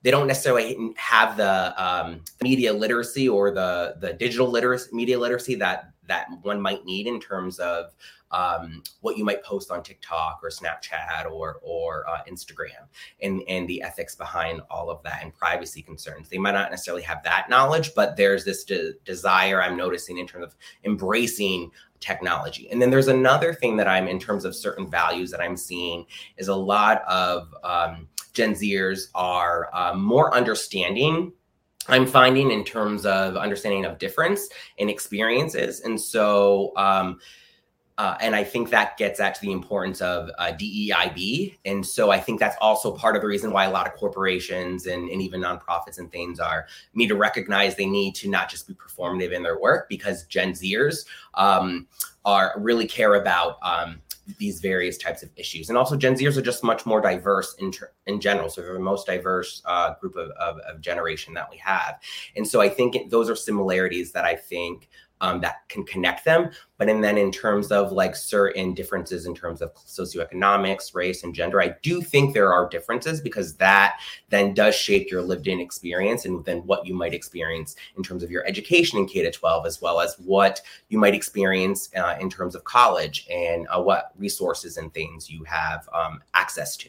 they 0.02 0.10
don't 0.10 0.28
necessarily 0.28 0.94
have 0.96 1.36
the 1.36 1.74
um, 1.82 2.22
media 2.40 2.72
literacy 2.72 3.28
or 3.28 3.50
the 3.50 3.96
the 4.00 4.12
digital 4.12 4.48
literacy 4.48 4.90
media 4.92 5.18
literacy 5.18 5.54
that 5.56 5.90
that 6.06 6.26
one 6.42 6.60
might 6.60 6.84
need 6.84 7.06
in 7.06 7.20
terms 7.20 7.58
of 7.58 7.92
um, 8.30 8.82
what 9.00 9.16
you 9.16 9.24
might 9.24 9.42
post 9.42 9.70
on 9.70 9.82
TikTok 9.82 10.40
or 10.42 10.50
Snapchat 10.50 11.30
or 11.30 11.58
or 11.62 12.08
uh, 12.08 12.22
Instagram, 12.30 12.86
and 13.22 13.42
and 13.48 13.68
the 13.68 13.82
ethics 13.82 14.14
behind 14.14 14.60
all 14.70 14.90
of 14.90 15.02
that 15.02 15.22
and 15.22 15.34
privacy 15.34 15.82
concerns. 15.82 16.28
They 16.28 16.38
might 16.38 16.52
not 16.52 16.70
necessarily 16.70 17.02
have 17.02 17.22
that 17.24 17.48
knowledge, 17.48 17.94
but 17.94 18.16
there's 18.16 18.44
this 18.44 18.64
de- 18.64 18.94
desire 19.04 19.62
I'm 19.62 19.76
noticing 19.76 20.18
in 20.18 20.26
terms 20.26 20.44
of 20.44 20.56
embracing 20.84 21.70
technology. 22.00 22.70
And 22.70 22.80
then 22.80 22.90
there's 22.90 23.08
another 23.08 23.52
thing 23.52 23.76
that 23.76 23.88
I'm 23.88 24.06
in 24.06 24.20
terms 24.20 24.44
of 24.44 24.54
certain 24.54 24.88
values 24.88 25.30
that 25.32 25.40
I'm 25.40 25.56
seeing 25.56 26.06
is 26.36 26.48
a 26.48 26.54
lot 26.54 27.02
of 27.08 27.52
um, 27.64 28.08
Gen 28.34 28.54
Zers 28.54 29.08
are 29.14 29.68
uh, 29.72 29.94
more 29.94 30.32
understanding 30.34 31.32
I'm 31.88 32.06
finding 32.06 32.50
in 32.50 32.64
terms 32.64 33.06
of 33.06 33.36
understanding 33.36 33.84
of 33.86 33.98
difference 33.98 34.48
in 34.76 34.90
experiences. 34.90 35.80
And 35.80 35.98
so, 35.98 36.72
um, 36.76 37.18
uh, 37.98 38.16
and 38.20 38.36
I 38.36 38.44
think 38.44 38.70
that 38.70 38.96
gets 38.96 39.18
at 39.18 39.40
the 39.40 39.50
importance 39.50 40.00
of 40.00 40.30
uh, 40.38 40.52
DEIB. 40.52 41.58
And 41.64 41.84
so 41.84 42.12
I 42.12 42.20
think 42.20 42.38
that's 42.38 42.56
also 42.60 42.92
part 42.92 43.16
of 43.16 43.22
the 43.22 43.28
reason 43.28 43.50
why 43.50 43.64
a 43.64 43.70
lot 43.72 43.88
of 43.88 43.94
corporations 43.94 44.86
and, 44.86 45.08
and 45.10 45.20
even 45.20 45.40
nonprofits 45.40 45.98
and 45.98 46.10
things 46.10 46.38
are 46.38 46.68
need 46.94 47.08
to 47.08 47.16
recognize 47.16 47.74
they 47.74 47.86
need 47.86 48.14
to 48.14 48.30
not 48.30 48.48
just 48.48 48.68
be 48.68 48.74
performative 48.74 49.32
in 49.32 49.42
their 49.42 49.58
work 49.58 49.88
because 49.88 50.24
Gen 50.26 50.52
Zers 50.52 51.06
um, 51.34 51.88
are 52.24 52.54
really 52.56 52.86
care 52.86 53.16
about 53.16 53.58
um, 53.62 54.00
these 54.38 54.60
various 54.60 54.96
types 54.96 55.24
of 55.24 55.30
issues. 55.34 55.68
And 55.68 55.76
also 55.76 55.96
Gen 55.96 56.14
Zers 56.14 56.36
are 56.36 56.42
just 56.42 56.62
much 56.62 56.86
more 56.86 57.00
diverse 57.00 57.56
in, 57.58 57.72
ter- 57.72 57.92
in 58.06 58.20
general. 58.20 58.48
So 58.48 58.60
they're 58.60 58.74
the 58.74 58.78
most 58.78 59.06
diverse 59.06 59.60
uh, 59.64 59.94
group 59.94 60.14
of, 60.14 60.30
of, 60.32 60.58
of 60.58 60.80
generation 60.80 61.34
that 61.34 61.50
we 61.50 61.56
have. 61.56 61.98
And 62.36 62.46
so 62.46 62.60
I 62.60 62.68
think 62.68 63.10
those 63.10 63.28
are 63.28 63.34
similarities 63.34 64.12
that 64.12 64.24
I 64.24 64.36
think 64.36 64.88
um, 65.20 65.40
that 65.40 65.68
can 65.68 65.84
connect 65.84 66.24
them. 66.24 66.50
But 66.76 66.88
and 66.88 67.02
then 67.02 67.18
in 67.18 67.32
terms 67.32 67.72
of 67.72 67.90
like 67.92 68.14
certain 68.14 68.72
differences 68.72 69.26
in 69.26 69.34
terms 69.34 69.60
of 69.60 69.74
socioeconomics, 69.74 70.94
race, 70.94 71.24
and 71.24 71.34
gender, 71.34 71.60
I 71.60 71.74
do 71.82 72.00
think 72.00 72.34
there 72.34 72.52
are 72.52 72.68
differences 72.68 73.20
because 73.20 73.54
that 73.56 74.00
then 74.28 74.54
does 74.54 74.74
shape 74.74 75.10
your 75.10 75.22
lived 75.22 75.48
in 75.48 75.60
experience 75.60 76.24
and 76.24 76.44
then 76.44 76.58
what 76.58 76.86
you 76.86 76.94
might 76.94 77.14
experience 77.14 77.74
in 77.96 78.02
terms 78.02 78.22
of 78.22 78.30
your 78.30 78.46
education 78.46 78.98
in 78.98 79.06
K 79.06 79.22
to 79.22 79.30
12, 79.30 79.66
as 79.66 79.82
well 79.82 80.00
as 80.00 80.14
what 80.20 80.60
you 80.88 80.98
might 80.98 81.14
experience 81.14 81.90
uh, 81.96 82.16
in 82.20 82.30
terms 82.30 82.54
of 82.54 82.64
college 82.64 83.26
and 83.30 83.66
uh, 83.68 83.80
what 83.80 84.12
resources 84.16 84.76
and 84.76 84.94
things 84.94 85.28
you 85.28 85.42
have 85.44 85.88
um, 85.92 86.22
access 86.34 86.76
to 86.76 86.88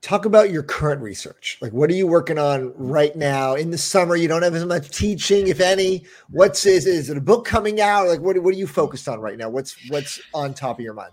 talk 0.00 0.24
about 0.24 0.50
your 0.50 0.62
current 0.62 1.02
research 1.02 1.58
like 1.60 1.72
what 1.72 1.90
are 1.90 1.94
you 1.94 2.06
working 2.06 2.38
on 2.38 2.72
right 2.76 3.16
now 3.16 3.54
in 3.54 3.70
the 3.70 3.78
summer 3.78 4.16
you 4.16 4.28
don't 4.28 4.42
have 4.42 4.54
as 4.54 4.64
much 4.64 4.90
teaching 4.90 5.48
if 5.48 5.60
any 5.60 6.04
what's 6.30 6.64
is, 6.66 6.86
is 6.86 7.10
it 7.10 7.16
a 7.16 7.20
book 7.20 7.44
coming 7.44 7.80
out 7.80 8.06
like 8.06 8.20
what, 8.20 8.38
what 8.42 8.54
are 8.54 8.58
you 8.58 8.66
focused 8.66 9.08
on 9.08 9.20
right 9.20 9.38
now 9.38 9.48
what's 9.48 9.76
what's 9.88 10.20
on 10.34 10.54
top 10.54 10.78
of 10.78 10.84
your 10.84 10.94
mind 10.94 11.12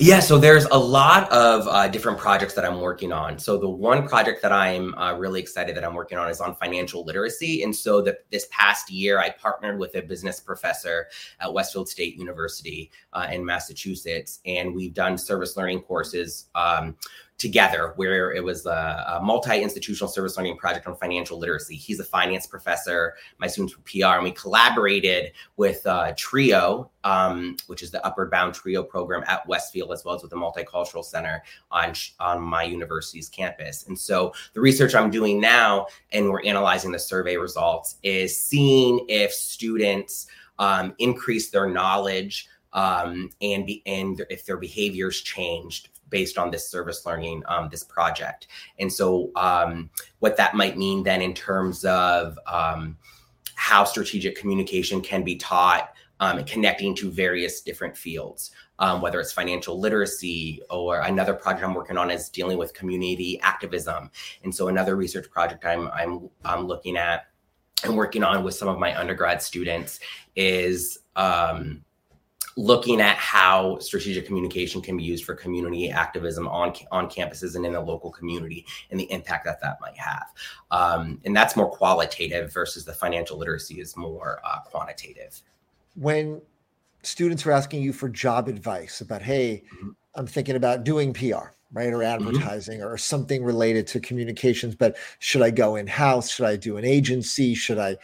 yeah, 0.00 0.20
so 0.20 0.38
there's 0.38 0.64
a 0.66 0.78
lot 0.78 1.28
of 1.32 1.66
uh, 1.66 1.88
different 1.88 2.18
projects 2.18 2.54
that 2.54 2.64
I'm 2.64 2.80
working 2.80 3.12
on. 3.12 3.36
So 3.36 3.58
the 3.58 3.68
one 3.68 4.06
project 4.06 4.42
that 4.42 4.52
I'm 4.52 4.94
uh, 4.94 5.14
really 5.14 5.40
excited 5.40 5.74
that 5.74 5.84
I'm 5.84 5.94
working 5.94 6.18
on 6.18 6.30
is 6.30 6.40
on 6.40 6.54
financial 6.54 7.04
literacy. 7.04 7.64
And 7.64 7.74
so 7.74 8.00
the, 8.00 8.16
this 8.30 8.46
past 8.52 8.92
year, 8.92 9.18
I 9.18 9.30
partnered 9.30 9.76
with 9.76 9.96
a 9.96 10.02
business 10.02 10.38
professor 10.38 11.08
at 11.40 11.52
Westfield 11.52 11.88
State 11.88 12.16
University 12.16 12.92
uh, 13.12 13.26
in 13.32 13.44
Massachusetts, 13.44 14.38
and 14.46 14.72
we've 14.72 14.94
done 14.94 15.18
service 15.18 15.56
learning 15.56 15.80
courses. 15.80 16.46
Um, 16.54 16.94
together 17.38 17.92
where 17.94 18.32
it 18.32 18.42
was 18.42 18.66
a, 18.66 19.18
a, 19.18 19.22
multi-institutional 19.22 20.08
service 20.08 20.36
learning 20.36 20.56
project 20.56 20.86
on 20.88 20.96
financial 20.96 21.38
literacy. 21.38 21.76
He's 21.76 22.00
a 22.00 22.04
finance 22.04 22.46
professor. 22.46 23.14
My 23.38 23.46
students 23.46 23.76
were 23.76 23.82
pr 23.84 24.16
and 24.16 24.24
we 24.24 24.32
collaborated 24.32 25.32
with 25.56 25.86
uh, 25.86 26.12
trio 26.16 26.90
um, 27.04 27.56
which 27.68 27.82
is 27.82 27.90
the 27.92 28.04
upward 28.04 28.30
bound 28.30 28.54
trio 28.54 28.82
program 28.82 29.22
at 29.28 29.46
westfield 29.46 29.92
as 29.92 30.04
well 30.04 30.16
as 30.16 30.22
with 30.22 30.30
the 30.30 30.36
multicultural 30.36 31.04
center 31.04 31.42
on, 31.70 31.92
on 32.18 32.42
my 32.42 32.64
university's 32.64 33.28
campus. 33.28 33.86
And 33.86 33.98
so 33.98 34.32
the 34.52 34.60
research 34.60 34.94
i'm 34.94 35.10
doing 35.10 35.40
now 35.40 35.86
and 36.12 36.28
we're 36.28 36.42
analyzing 36.42 36.90
the 36.90 36.98
survey 36.98 37.36
results 37.36 37.96
is 38.02 38.38
seeing 38.38 39.04
if 39.08 39.32
students 39.32 40.26
um, 40.58 40.94
increase 40.98 41.50
their 41.50 41.68
knowledge 41.68 42.48
um, 42.72 43.30
and 43.40 43.64
be, 43.64 43.82
and 43.86 44.24
if 44.28 44.44
their 44.44 44.56
behaviors 44.56 45.20
changed 45.20 45.88
based 46.10 46.38
on 46.38 46.50
this 46.50 46.68
service 46.68 47.04
learning, 47.06 47.42
um, 47.46 47.68
this 47.70 47.84
project. 47.84 48.48
And 48.78 48.92
so, 48.92 49.30
um, 49.36 49.90
what 50.20 50.36
that 50.36 50.54
might 50.54 50.76
mean 50.76 51.02
then 51.02 51.22
in 51.22 51.34
terms 51.34 51.84
of 51.84 52.38
um, 52.46 52.96
how 53.54 53.84
strategic 53.84 54.36
communication 54.36 55.00
can 55.00 55.22
be 55.22 55.36
taught, 55.36 55.92
um, 56.20 56.44
connecting 56.44 56.94
to 56.96 57.10
various 57.10 57.60
different 57.60 57.96
fields. 57.96 58.52
Um, 58.80 59.00
whether 59.00 59.18
it's 59.18 59.32
financial 59.32 59.80
literacy 59.80 60.62
or 60.70 61.00
another 61.00 61.34
project 61.34 61.64
I'm 61.64 61.74
working 61.74 61.98
on 61.98 62.12
is 62.12 62.28
dealing 62.28 62.58
with 62.58 62.72
community 62.74 63.40
activism. 63.40 64.08
And 64.44 64.54
so 64.54 64.68
another 64.68 64.94
research 64.94 65.28
project 65.28 65.64
I'm, 65.64 65.88
I'm, 65.88 66.30
I'm 66.44 66.64
looking 66.68 66.96
at 66.96 67.26
and 67.84 67.96
working 67.96 68.22
on 68.22 68.44
with 68.44 68.54
some 68.54 68.68
of 68.68 68.78
my 68.78 68.98
undergrad 68.98 69.42
students 69.42 70.00
is 70.36 71.00
um, 71.16 71.84
looking 72.58 73.00
at 73.00 73.16
how 73.16 73.78
strategic 73.78 74.26
communication 74.26 74.82
can 74.82 74.96
be 74.96 75.04
used 75.04 75.24
for 75.24 75.32
community 75.32 75.92
activism 75.92 76.48
on 76.48 76.74
on 76.90 77.08
campuses 77.08 77.54
and 77.54 77.64
in 77.64 77.72
the 77.72 77.80
local 77.80 78.10
community 78.10 78.66
and 78.90 78.98
the 78.98 79.08
impact 79.12 79.44
that 79.44 79.60
that 79.60 79.78
might 79.80 79.96
have 79.96 80.26
um, 80.72 81.20
and 81.24 81.36
that's 81.36 81.54
more 81.54 81.70
qualitative 81.70 82.52
versus 82.52 82.84
the 82.84 82.92
financial 82.92 83.38
literacy 83.38 83.80
is 83.80 83.96
more 83.96 84.40
uh, 84.44 84.58
quantitative 84.64 85.40
when 85.94 86.42
students 87.04 87.46
are 87.46 87.52
asking 87.52 87.80
you 87.80 87.92
for 87.92 88.08
job 88.08 88.48
advice 88.48 89.00
about 89.00 89.22
hey 89.22 89.62
mm-hmm. 89.76 89.90
i'm 90.16 90.26
thinking 90.26 90.56
about 90.56 90.82
doing 90.82 91.12
pr 91.12 91.36
right 91.72 91.92
or 91.92 91.98
mm-hmm. 91.98 92.28
advertising 92.28 92.80
mm-hmm. 92.80 92.88
or 92.88 92.98
something 92.98 93.44
related 93.44 93.86
to 93.86 94.00
communications 94.00 94.74
but 94.74 94.96
should 95.20 95.42
i 95.42 95.50
go 95.50 95.76
in 95.76 95.86
house 95.86 96.28
should 96.28 96.46
i 96.46 96.56
do 96.56 96.76
an 96.76 96.84
agency 96.84 97.54
should 97.54 97.78
i 97.78 97.96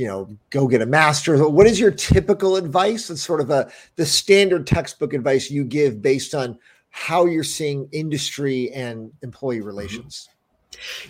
you 0.00 0.06
know 0.06 0.28
go 0.48 0.66
get 0.66 0.80
a 0.80 0.86
master's. 0.86 1.42
What 1.42 1.66
is 1.66 1.78
your 1.78 1.90
typical 1.90 2.56
advice? 2.56 3.10
And 3.10 3.18
sort 3.18 3.42
of 3.42 3.50
a 3.50 3.70
the 3.96 4.06
standard 4.06 4.66
textbook 4.66 5.12
advice 5.12 5.50
you 5.50 5.62
give 5.62 6.00
based 6.00 6.34
on 6.34 6.58
how 6.88 7.26
you're 7.26 7.44
seeing 7.44 7.86
industry 7.92 8.72
and 8.72 9.12
employee 9.22 9.58
mm-hmm. 9.58 9.66
relations. 9.66 10.28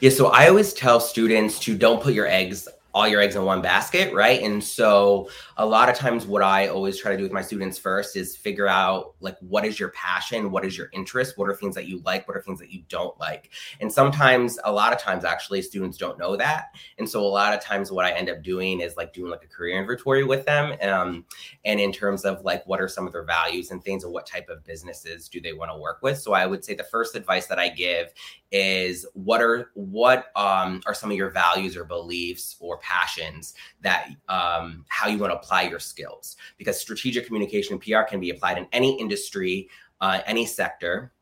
Yeah 0.01 0.11
so 0.11 0.29
i 0.29 0.49
always 0.49 0.73
tell 0.73 0.99
students 0.99 1.59
to 1.61 1.77
don't 1.77 2.03
put 2.03 2.15
your 2.15 2.27
eggs 2.27 2.67
all 2.93 3.07
your 3.07 3.21
eggs 3.21 3.37
in 3.37 3.45
one 3.45 3.63
basket, 3.63 4.13
right? 4.13 4.43
And 4.43 4.63
so 4.63 5.29
a 5.57 5.65
lot 5.65 5.89
of 5.89 5.97
times 5.97 6.27
what 6.27 6.43
I 6.43 6.69
always 6.69 6.99
try 6.99 7.13
to 7.13 7.17
do 7.17 7.23
with 7.23 7.33
my 7.33 7.43
students 7.43 7.79
first 7.79 8.17
is 8.17 8.37
figure 8.37 8.67
out 8.67 9.15
like 9.21 9.37
what 9.41 9.65
is 9.65 9.79
your 9.79 9.91
passion, 9.91 10.51
what 10.51 10.65
is 10.65 10.77
your 10.77 10.89
interest, 10.93 11.39
what 11.39 11.49
are 11.49 11.55
things 11.55 11.75
that 11.75 11.87
you 11.87 12.03
like, 12.05 12.27
what 12.27 12.37
are 12.37 12.43
things 12.43 12.59
that 12.59 12.71
you 12.71 12.83
don't 12.89 13.19
like. 13.21 13.51
And 13.81 13.93
sometimes 13.93 14.59
a 14.65 14.73
lot 14.73 14.93
of 14.93 14.99
times 14.99 15.25
actually 15.25 15.63
students 15.63 15.97
don't 15.99 16.19
know 16.19 16.37
that. 16.37 16.75
And 16.99 17.09
so 17.09 17.21
a 17.21 17.27
lot 17.27 17.55
of 17.55 17.61
times 17.61 17.93
what 17.93 18.05
I 18.05 18.13
end 18.13 18.29
up 18.29 18.43
doing 18.43 18.81
is 18.81 18.97
like 18.97 19.13
doing 19.13 19.31
like 19.31 19.45
a 19.45 19.49
career 19.49 19.79
inventory 19.79 20.25
with 20.25 20.45
them 20.45 20.77
um, 20.83 21.25
and 21.65 21.79
in 21.79 21.93
terms 21.93 22.25
of 22.25 22.43
like 22.45 22.67
what 22.67 22.81
are 22.81 22.89
some 22.89 23.07
of 23.07 23.13
their 23.13 23.25
values 23.25 23.71
and 23.71 23.83
things 23.83 24.05
and 24.05 24.13
what 24.13 24.27
type 24.27 24.49
of 24.49 24.65
businesses 24.65 25.29
do 25.29 25.41
they 25.41 25.53
want 25.53 25.71
to 25.71 25.79
work 25.79 26.01
with. 26.03 26.19
So 26.19 26.33
I 26.33 26.47
would 26.47 26.65
say 26.65 26.75
the 26.75 26.85
first 26.85 27.15
advice 27.15 27.47
that 27.47 27.59
I 27.59 27.69
give 27.69 28.13
is 28.53 29.07
what 29.15 29.41
are 29.41 29.71
what 29.75 30.27
um, 30.37 30.81
are 30.87 30.95
some 30.95 31.11
of 31.11 31.17
your 31.17 31.31
values 31.31 31.77
or 31.77 31.85
beliefs 31.85 32.57
or 32.61 32.79
passions 32.79 33.55
that 33.81 34.09
um, 34.29 34.85
how 34.89 35.09
you 35.09 35.19
want 35.19 35.33
to 35.33 35.39
apply 35.39 35.63
your 35.63 35.79
skills 35.79 36.37
because 36.59 36.81
strategic 36.81 37.27
communication 37.27 37.75
and 37.75 37.83
PR 37.83 38.03
can 38.03 38.21
be 38.21 38.31
applied 38.31 38.59
in 38.59 38.67
any 38.73 38.99
industry, 39.01 39.69
uh, 40.01 40.21
any 40.27 40.47
sector. 40.47 41.13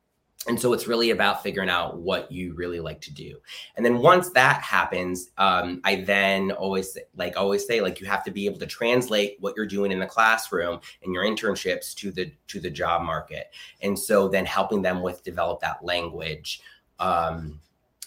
And 0.46 0.58
so 0.58 0.72
it's 0.72 0.86
really 0.86 1.10
about 1.10 1.42
figuring 1.42 1.68
out 1.68 1.98
what 1.98 2.30
you 2.30 2.54
really 2.54 2.78
like 2.78 3.00
to 3.02 3.12
do. 3.12 3.38
And 3.76 3.84
then 3.84 3.98
once 3.98 4.30
that 4.30 4.62
happens, 4.62 5.30
um, 5.36 5.80
I 5.82 5.96
then 5.96 6.52
always 6.52 6.96
like 7.16 7.36
always 7.36 7.66
say 7.66 7.80
like 7.80 8.00
you 8.00 8.06
have 8.06 8.22
to 8.24 8.30
be 8.30 8.46
able 8.46 8.60
to 8.60 8.66
translate 8.66 9.36
what 9.40 9.54
you're 9.56 9.66
doing 9.66 9.90
in 9.90 9.98
the 9.98 10.06
classroom 10.06 10.80
and 11.02 11.12
your 11.12 11.24
internships 11.24 11.92
to 11.96 12.12
the 12.12 12.32
to 12.46 12.60
the 12.60 12.70
job 12.70 13.02
market. 13.02 13.48
And 13.82 13.98
so 13.98 14.28
then 14.28 14.46
helping 14.46 14.80
them 14.80 15.02
with 15.02 15.24
develop 15.24 15.60
that 15.60 15.84
language 15.84 16.62
um, 16.98 17.60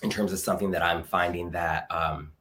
in 0.04 0.10
terms 0.10 0.34
of 0.34 0.40
something 0.40 0.72
that 0.72 0.84
I'm 0.84 1.04
finding 1.04 1.52
that 1.52 1.88
um, 1.92 2.32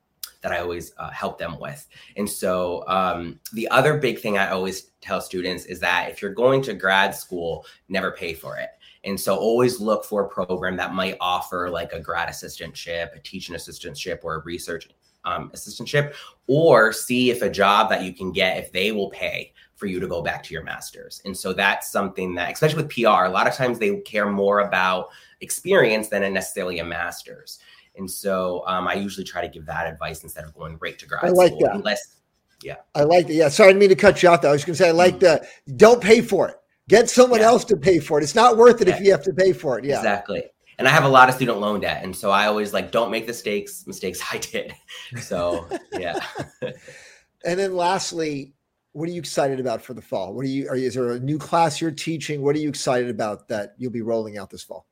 that 0.42 0.52
I 0.52 0.58
always 0.58 0.92
uh, 0.96 1.10
help 1.10 1.38
them 1.38 1.58
with. 1.60 1.86
And 2.16 2.28
so 2.28 2.84
um, 2.88 3.38
the 3.52 3.68
other 3.68 3.98
big 3.98 4.20
thing 4.20 4.38
I 4.38 4.50
always 4.50 4.90
tell 5.00 5.20
students 5.20 5.66
is 5.66 5.80
that 5.80 6.08
if 6.10 6.22
you're 6.22 6.32
going 6.32 6.62
to 6.62 6.74
grad 6.74 7.14
school, 7.14 7.66
never 7.88 8.10
pay 8.10 8.34
for 8.34 8.56
it. 8.56 8.70
And 9.04 9.18
so 9.18 9.36
always 9.36 9.80
look 9.80 10.04
for 10.04 10.24
a 10.24 10.28
program 10.28 10.76
that 10.76 10.94
might 10.94 11.16
offer 11.20 11.70
like 11.70 11.92
a 11.92 12.00
grad 12.00 12.28
assistantship, 12.28 13.14
a 13.14 13.20
teaching 13.20 13.54
assistantship, 13.54 14.20
or 14.22 14.36
a 14.36 14.42
research 14.42 14.88
um, 15.24 15.50
assistantship, 15.54 16.14
or 16.46 16.92
see 16.92 17.30
if 17.30 17.42
a 17.42 17.50
job 17.50 17.88
that 17.90 18.02
you 18.02 18.12
can 18.12 18.32
get 18.32 18.58
if 18.58 18.72
they 18.72 18.92
will 18.92 19.10
pay 19.10 19.52
for 19.80 19.86
you 19.86 19.98
to 19.98 20.06
go 20.06 20.20
back 20.20 20.42
to 20.42 20.52
your 20.52 20.62
master's. 20.62 21.22
And 21.24 21.34
so 21.34 21.54
that's 21.54 21.90
something 21.90 22.34
that, 22.34 22.52
especially 22.52 22.82
with 22.82 22.92
PR, 22.92 23.24
a 23.24 23.30
lot 23.30 23.48
of 23.48 23.54
times 23.54 23.78
they 23.78 23.96
care 24.00 24.30
more 24.30 24.60
about 24.60 25.08
experience 25.40 26.08
than 26.08 26.30
necessarily 26.34 26.80
a 26.80 26.84
master's. 26.84 27.58
And 27.96 28.08
so 28.08 28.62
um, 28.66 28.86
I 28.86 28.94
usually 28.94 29.24
try 29.24 29.40
to 29.40 29.48
give 29.48 29.64
that 29.66 29.86
advice 29.86 30.22
instead 30.22 30.44
of 30.44 30.54
going 30.54 30.76
right 30.80 30.98
to 30.98 31.06
grad 31.06 31.24
I 31.24 31.28
like 31.30 31.52
school. 31.52 31.62
That. 31.62 31.76
Unless, 31.76 32.16
yeah. 32.62 32.76
I 32.94 33.04
like 33.04 33.26
that. 33.28 33.32
Yeah. 33.32 33.48
Sorry, 33.48 33.70
I 33.70 33.72
didn't 33.72 33.80
mean 33.80 33.88
to 33.88 33.96
cut 33.96 34.22
you 34.22 34.28
off. 34.28 34.42
Though. 34.42 34.50
I 34.50 34.52
was 34.52 34.66
going 34.66 34.74
to 34.74 34.82
say, 34.82 34.88
I 34.88 34.92
like 34.92 35.18
mm-hmm. 35.18 35.42
the 35.66 35.76
don't 35.76 36.02
pay 36.02 36.20
for 36.20 36.50
it. 36.50 36.56
Get 36.88 37.08
someone 37.08 37.40
yeah. 37.40 37.46
else 37.46 37.64
to 37.64 37.76
pay 37.76 38.00
for 38.00 38.20
it. 38.20 38.22
It's 38.22 38.34
not 38.34 38.58
worth 38.58 38.82
it 38.82 38.88
yeah. 38.88 38.96
if 38.96 39.00
you 39.00 39.10
have 39.12 39.22
to 39.22 39.32
pay 39.32 39.54
for 39.54 39.78
it. 39.78 39.86
Yeah. 39.86 39.96
Exactly. 39.96 40.42
And 40.78 40.86
I 40.86 40.90
have 40.90 41.04
a 41.04 41.08
lot 41.08 41.30
of 41.30 41.34
student 41.34 41.58
loan 41.58 41.80
debt. 41.80 42.04
And 42.04 42.14
so 42.14 42.30
I 42.30 42.46
always 42.46 42.74
like, 42.74 42.90
don't 42.90 43.10
make 43.10 43.24
the 43.24 43.32
mistakes, 43.32 43.86
mistakes 43.86 44.20
I 44.32 44.38
did. 44.38 44.74
So, 45.22 45.66
yeah. 45.92 46.18
and 47.44 47.58
then 47.58 47.74
lastly, 47.74 48.52
what 48.92 49.08
are 49.08 49.12
you 49.12 49.20
excited 49.20 49.60
about 49.60 49.82
for 49.82 49.94
the 49.94 50.02
fall? 50.02 50.34
What 50.34 50.44
are 50.44 50.48
you, 50.48 50.68
are 50.68 50.76
you, 50.76 50.88
is 50.88 50.94
there 50.94 51.12
a 51.12 51.20
new 51.20 51.38
class 51.38 51.80
you're 51.80 51.90
teaching? 51.90 52.42
What 52.42 52.56
are 52.56 52.58
you 52.58 52.68
excited 52.68 53.08
about 53.08 53.48
that 53.48 53.74
you'll 53.78 53.92
be 53.92 54.02
rolling 54.02 54.36
out 54.36 54.50
this 54.50 54.62
fall? 54.62 54.86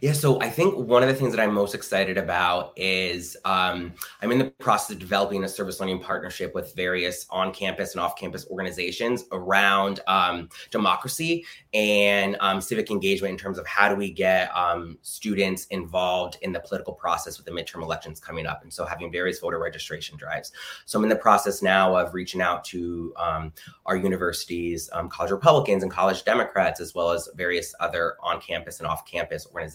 Yeah, 0.00 0.12
so 0.12 0.40
I 0.40 0.50
think 0.50 0.76
one 0.76 1.02
of 1.02 1.08
the 1.08 1.14
things 1.14 1.34
that 1.34 1.42
I'm 1.42 1.52
most 1.52 1.74
excited 1.74 2.18
about 2.18 2.72
is 2.76 3.36
um, 3.44 3.92
I'm 4.22 4.32
in 4.32 4.38
the 4.38 4.50
process 4.50 4.90
of 4.90 4.98
developing 4.98 5.44
a 5.44 5.48
service 5.48 5.80
learning 5.80 6.00
partnership 6.00 6.54
with 6.54 6.74
various 6.74 7.26
on 7.30 7.52
campus 7.52 7.92
and 7.92 8.00
off 8.00 8.16
campus 8.16 8.46
organizations 8.48 9.24
around 9.32 10.00
um, 10.06 10.48
democracy 10.70 11.44
and 11.74 12.36
um, 12.40 12.60
civic 12.60 12.90
engagement 12.90 13.32
in 13.32 13.38
terms 13.38 13.58
of 13.58 13.66
how 13.66 13.88
do 13.88 13.94
we 13.94 14.10
get 14.10 14.54
um, 14.56 14.98
students 15.02 15.66
involved 15.66 16.38
in 16.42 16.52
the 16.52 16.60
political 16.60 16.92
process 16.92 17.36
with 17.36 17.46
the 17.46 17.52
midterm 17.52 17.82
elections 17.82 18.18
coming 18.18 18.46
up. 18.46 18.62
And 18.62 18.72
so 18.72 18.84
having 18.84 19.12
various 19.12 19.40
voter 19.40 19.58
registration 19.58 20.16
drives. 20.16 20.52
So 20.86 20.98
I'm 20.98 21.04
in 21.04 21.10
the 21.10 21.16
process 21.16 21.62
now 21.62 21.96
of 21.96 22.14
reaching 22.14 22.40
out 22.40 22.64
to 22.66 23.12
um, 23.16 23.52
our 23.84 23.96
universities, 23.96 24.88
um, 24.92 25.08
college 25.08 25.30
Republicans 25.30 25.82
and 25.82 25.92
college 25.92 26.24
Democrats, 26.24 26.80
as 26.80 26.94
well 26.94 27.10
as 27.10 27.28
various 27.34 27.74
other 27.80 28.16
on 28.22 28.40
campus 28.40 28.78
and 28.78 28.86
off 28.86 29.04
campus 29.04 29.46
organizations 29.46 29.65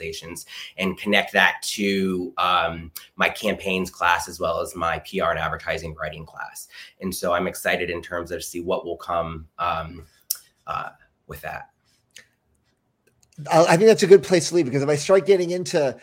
and 0.78 0.98
connect 0.98 1.34
that 1.34 1.62
to 1.64 2.34
um, 2.38 2.92
my 3.16 3.30
campaigns 3.30 3.90
class 3.90 4.28
as 4.28 4.40
well 4.40 4.60
as 4.62 4.76
my 4.76 5.00
PR 5.00 5.26
and 5.26 5.40
advertising 5.40 5.96
writing 5.96 6.26
class. 6.26 6.68
And 7.00 7.14
so 7.14 7.34
I'm 7.34 7.48
excited 7.48 7.90
in 7.90 8.02
terms 8.02 8.32
of 8.32 8.44
see 8.44 8.62
what 8.62 8.86
will 8.86 8.98
come 8.98 9.48
um, 9.60 10.06
uh, 10.68 10.90
with 11.28 11.42
that. 11.42 11.70
I 13.52 13.78
think 13.78 13.88
that's 13.88 14.04
a 14.04 14.08
good 14.08 14.24
place 14.24 14.50
to 14.50 14.56
leave 14.56 14.66
because 14.66 14.84
if 14.84 14.90
I 14.90 14.96
start 14.96 15.26
getting 15.26 15.52
into 15.52 15.96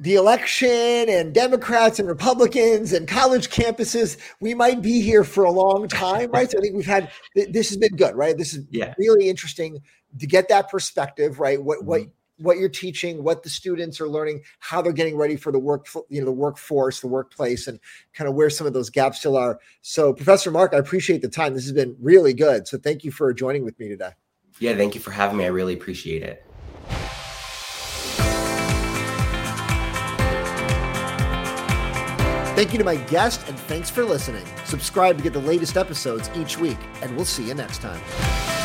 the 0.00 0.14
election 0.14 1.08
and 1.08 1.34
Democrats 1.34 1.98
and 1.98 2.08
Republicans 2.08 2.92
and 2.92 3.08
college 3.08 3.48
campuses, 3.48 4.16
we 4.40 4.54
might 4.54 4.80
be 4.80 5.00
here 5.00 5.24
for 5.24 5.44
a 5.44 5.50
long 5.50 5.88
time, 5.88 6.30
right? 6.30 6.48
So 6.50 6.58
I 6.58 6.60
think 6.60 6.76
we've 6.76 6.86
had 6.86 7.10
this 7.34 7.68
has 7.70 7.76
been 7.78 7.96
good, 7.96 8.14
right? 8.14 8.36
This 8.36 8.54
is 8.54 8.64
yeah. 8.70 8.94
really 8.96 9.28
interesting 9.28 9.80
to 10.18 10.26
get 10.26 10.48
that 10.48 10.70
perspective, 10.70 11.40
right? 11.40 11.60
What 11.60 11.84
what 11.84 12.02
mm-hmm 12.02 12.10
what 12.38 12.58
you're 12.58 12.68
teaching, 12.68 13.22
what 13.22 13.42
the 13.42 13.50
students 13.50 14.00
are 14.00 14.08
learning, 14.08 14.42
how 14.60 14.80
they're 14.80 14.92
getting 14.92 15.16
ready 15.16 15.36
for 15.36 15.52
the 15.52 15.58
work, 15.58 15.86
you 16.08 16.20
know, 16.20 16.26
the 16.26 16.32
workforce, 16.32 17.00
the 17.00 17.08
workplace, 17.08 17.66
and 17.66 17.78
kind 18.14 18.28
of 18.28 18.34
where 18.34 18.50
some 18.50 18.66
of 18.66 18.72
those 18.72 18.90
gaps 18.90 19.18
still 19.18 19.36
are. 19.36 19.58
So, 19.82 20.12
Professor 20.12 20.50
Mark, 20.50 20.74
I 20.74 20.78
appreciate 20.78 21.22
the 21.22 21.28
time. 21.28 21.54
This 21.54 21.64
has 21.64 21.72
been 21.72 21.96
really 22.00 22.34
good. 22.34 22.68
So, 22.68 22.78
thank 22.78 23.04
you 23.04 23.10
for 23.10 23.32
joining 23.32 23.64
with 23.64 23.78
me 23.78 23.88
today. 23.88 24.12
Yeah, 24.60 24.76
thank 24.76 24.94
you 24.94 25.00
for 25.00 25.10
having 25.10 25.36
me. 25.36 25.44
I 25.44 25.48
really 25.48 25.74
appreciate 25.74 26.22
it. 26.22 26.44
Thank 32.58 32.72
you 32.72 32.78
to 32.78 32.84
my 32.84 32.96
guest, 32.96 33.46
and 33.46 33.56
thanks 33.56 33.88
for 33.88 34.04
listening. 34.04 34.44
Subscribe 34.64 35.16
to 35.16 35.22
get 35.22 35.32
the 35.32 35.38
latest 35.38 35.76
episodes 35.76 36.28
each 36.34 36.58
week, 36.58 36.78
and 37.02 37.14
we'll 37.14 37.24
see 37.24 37.46
you 37.46 37.54
next 37.54 37.80
time. 37.80 38.57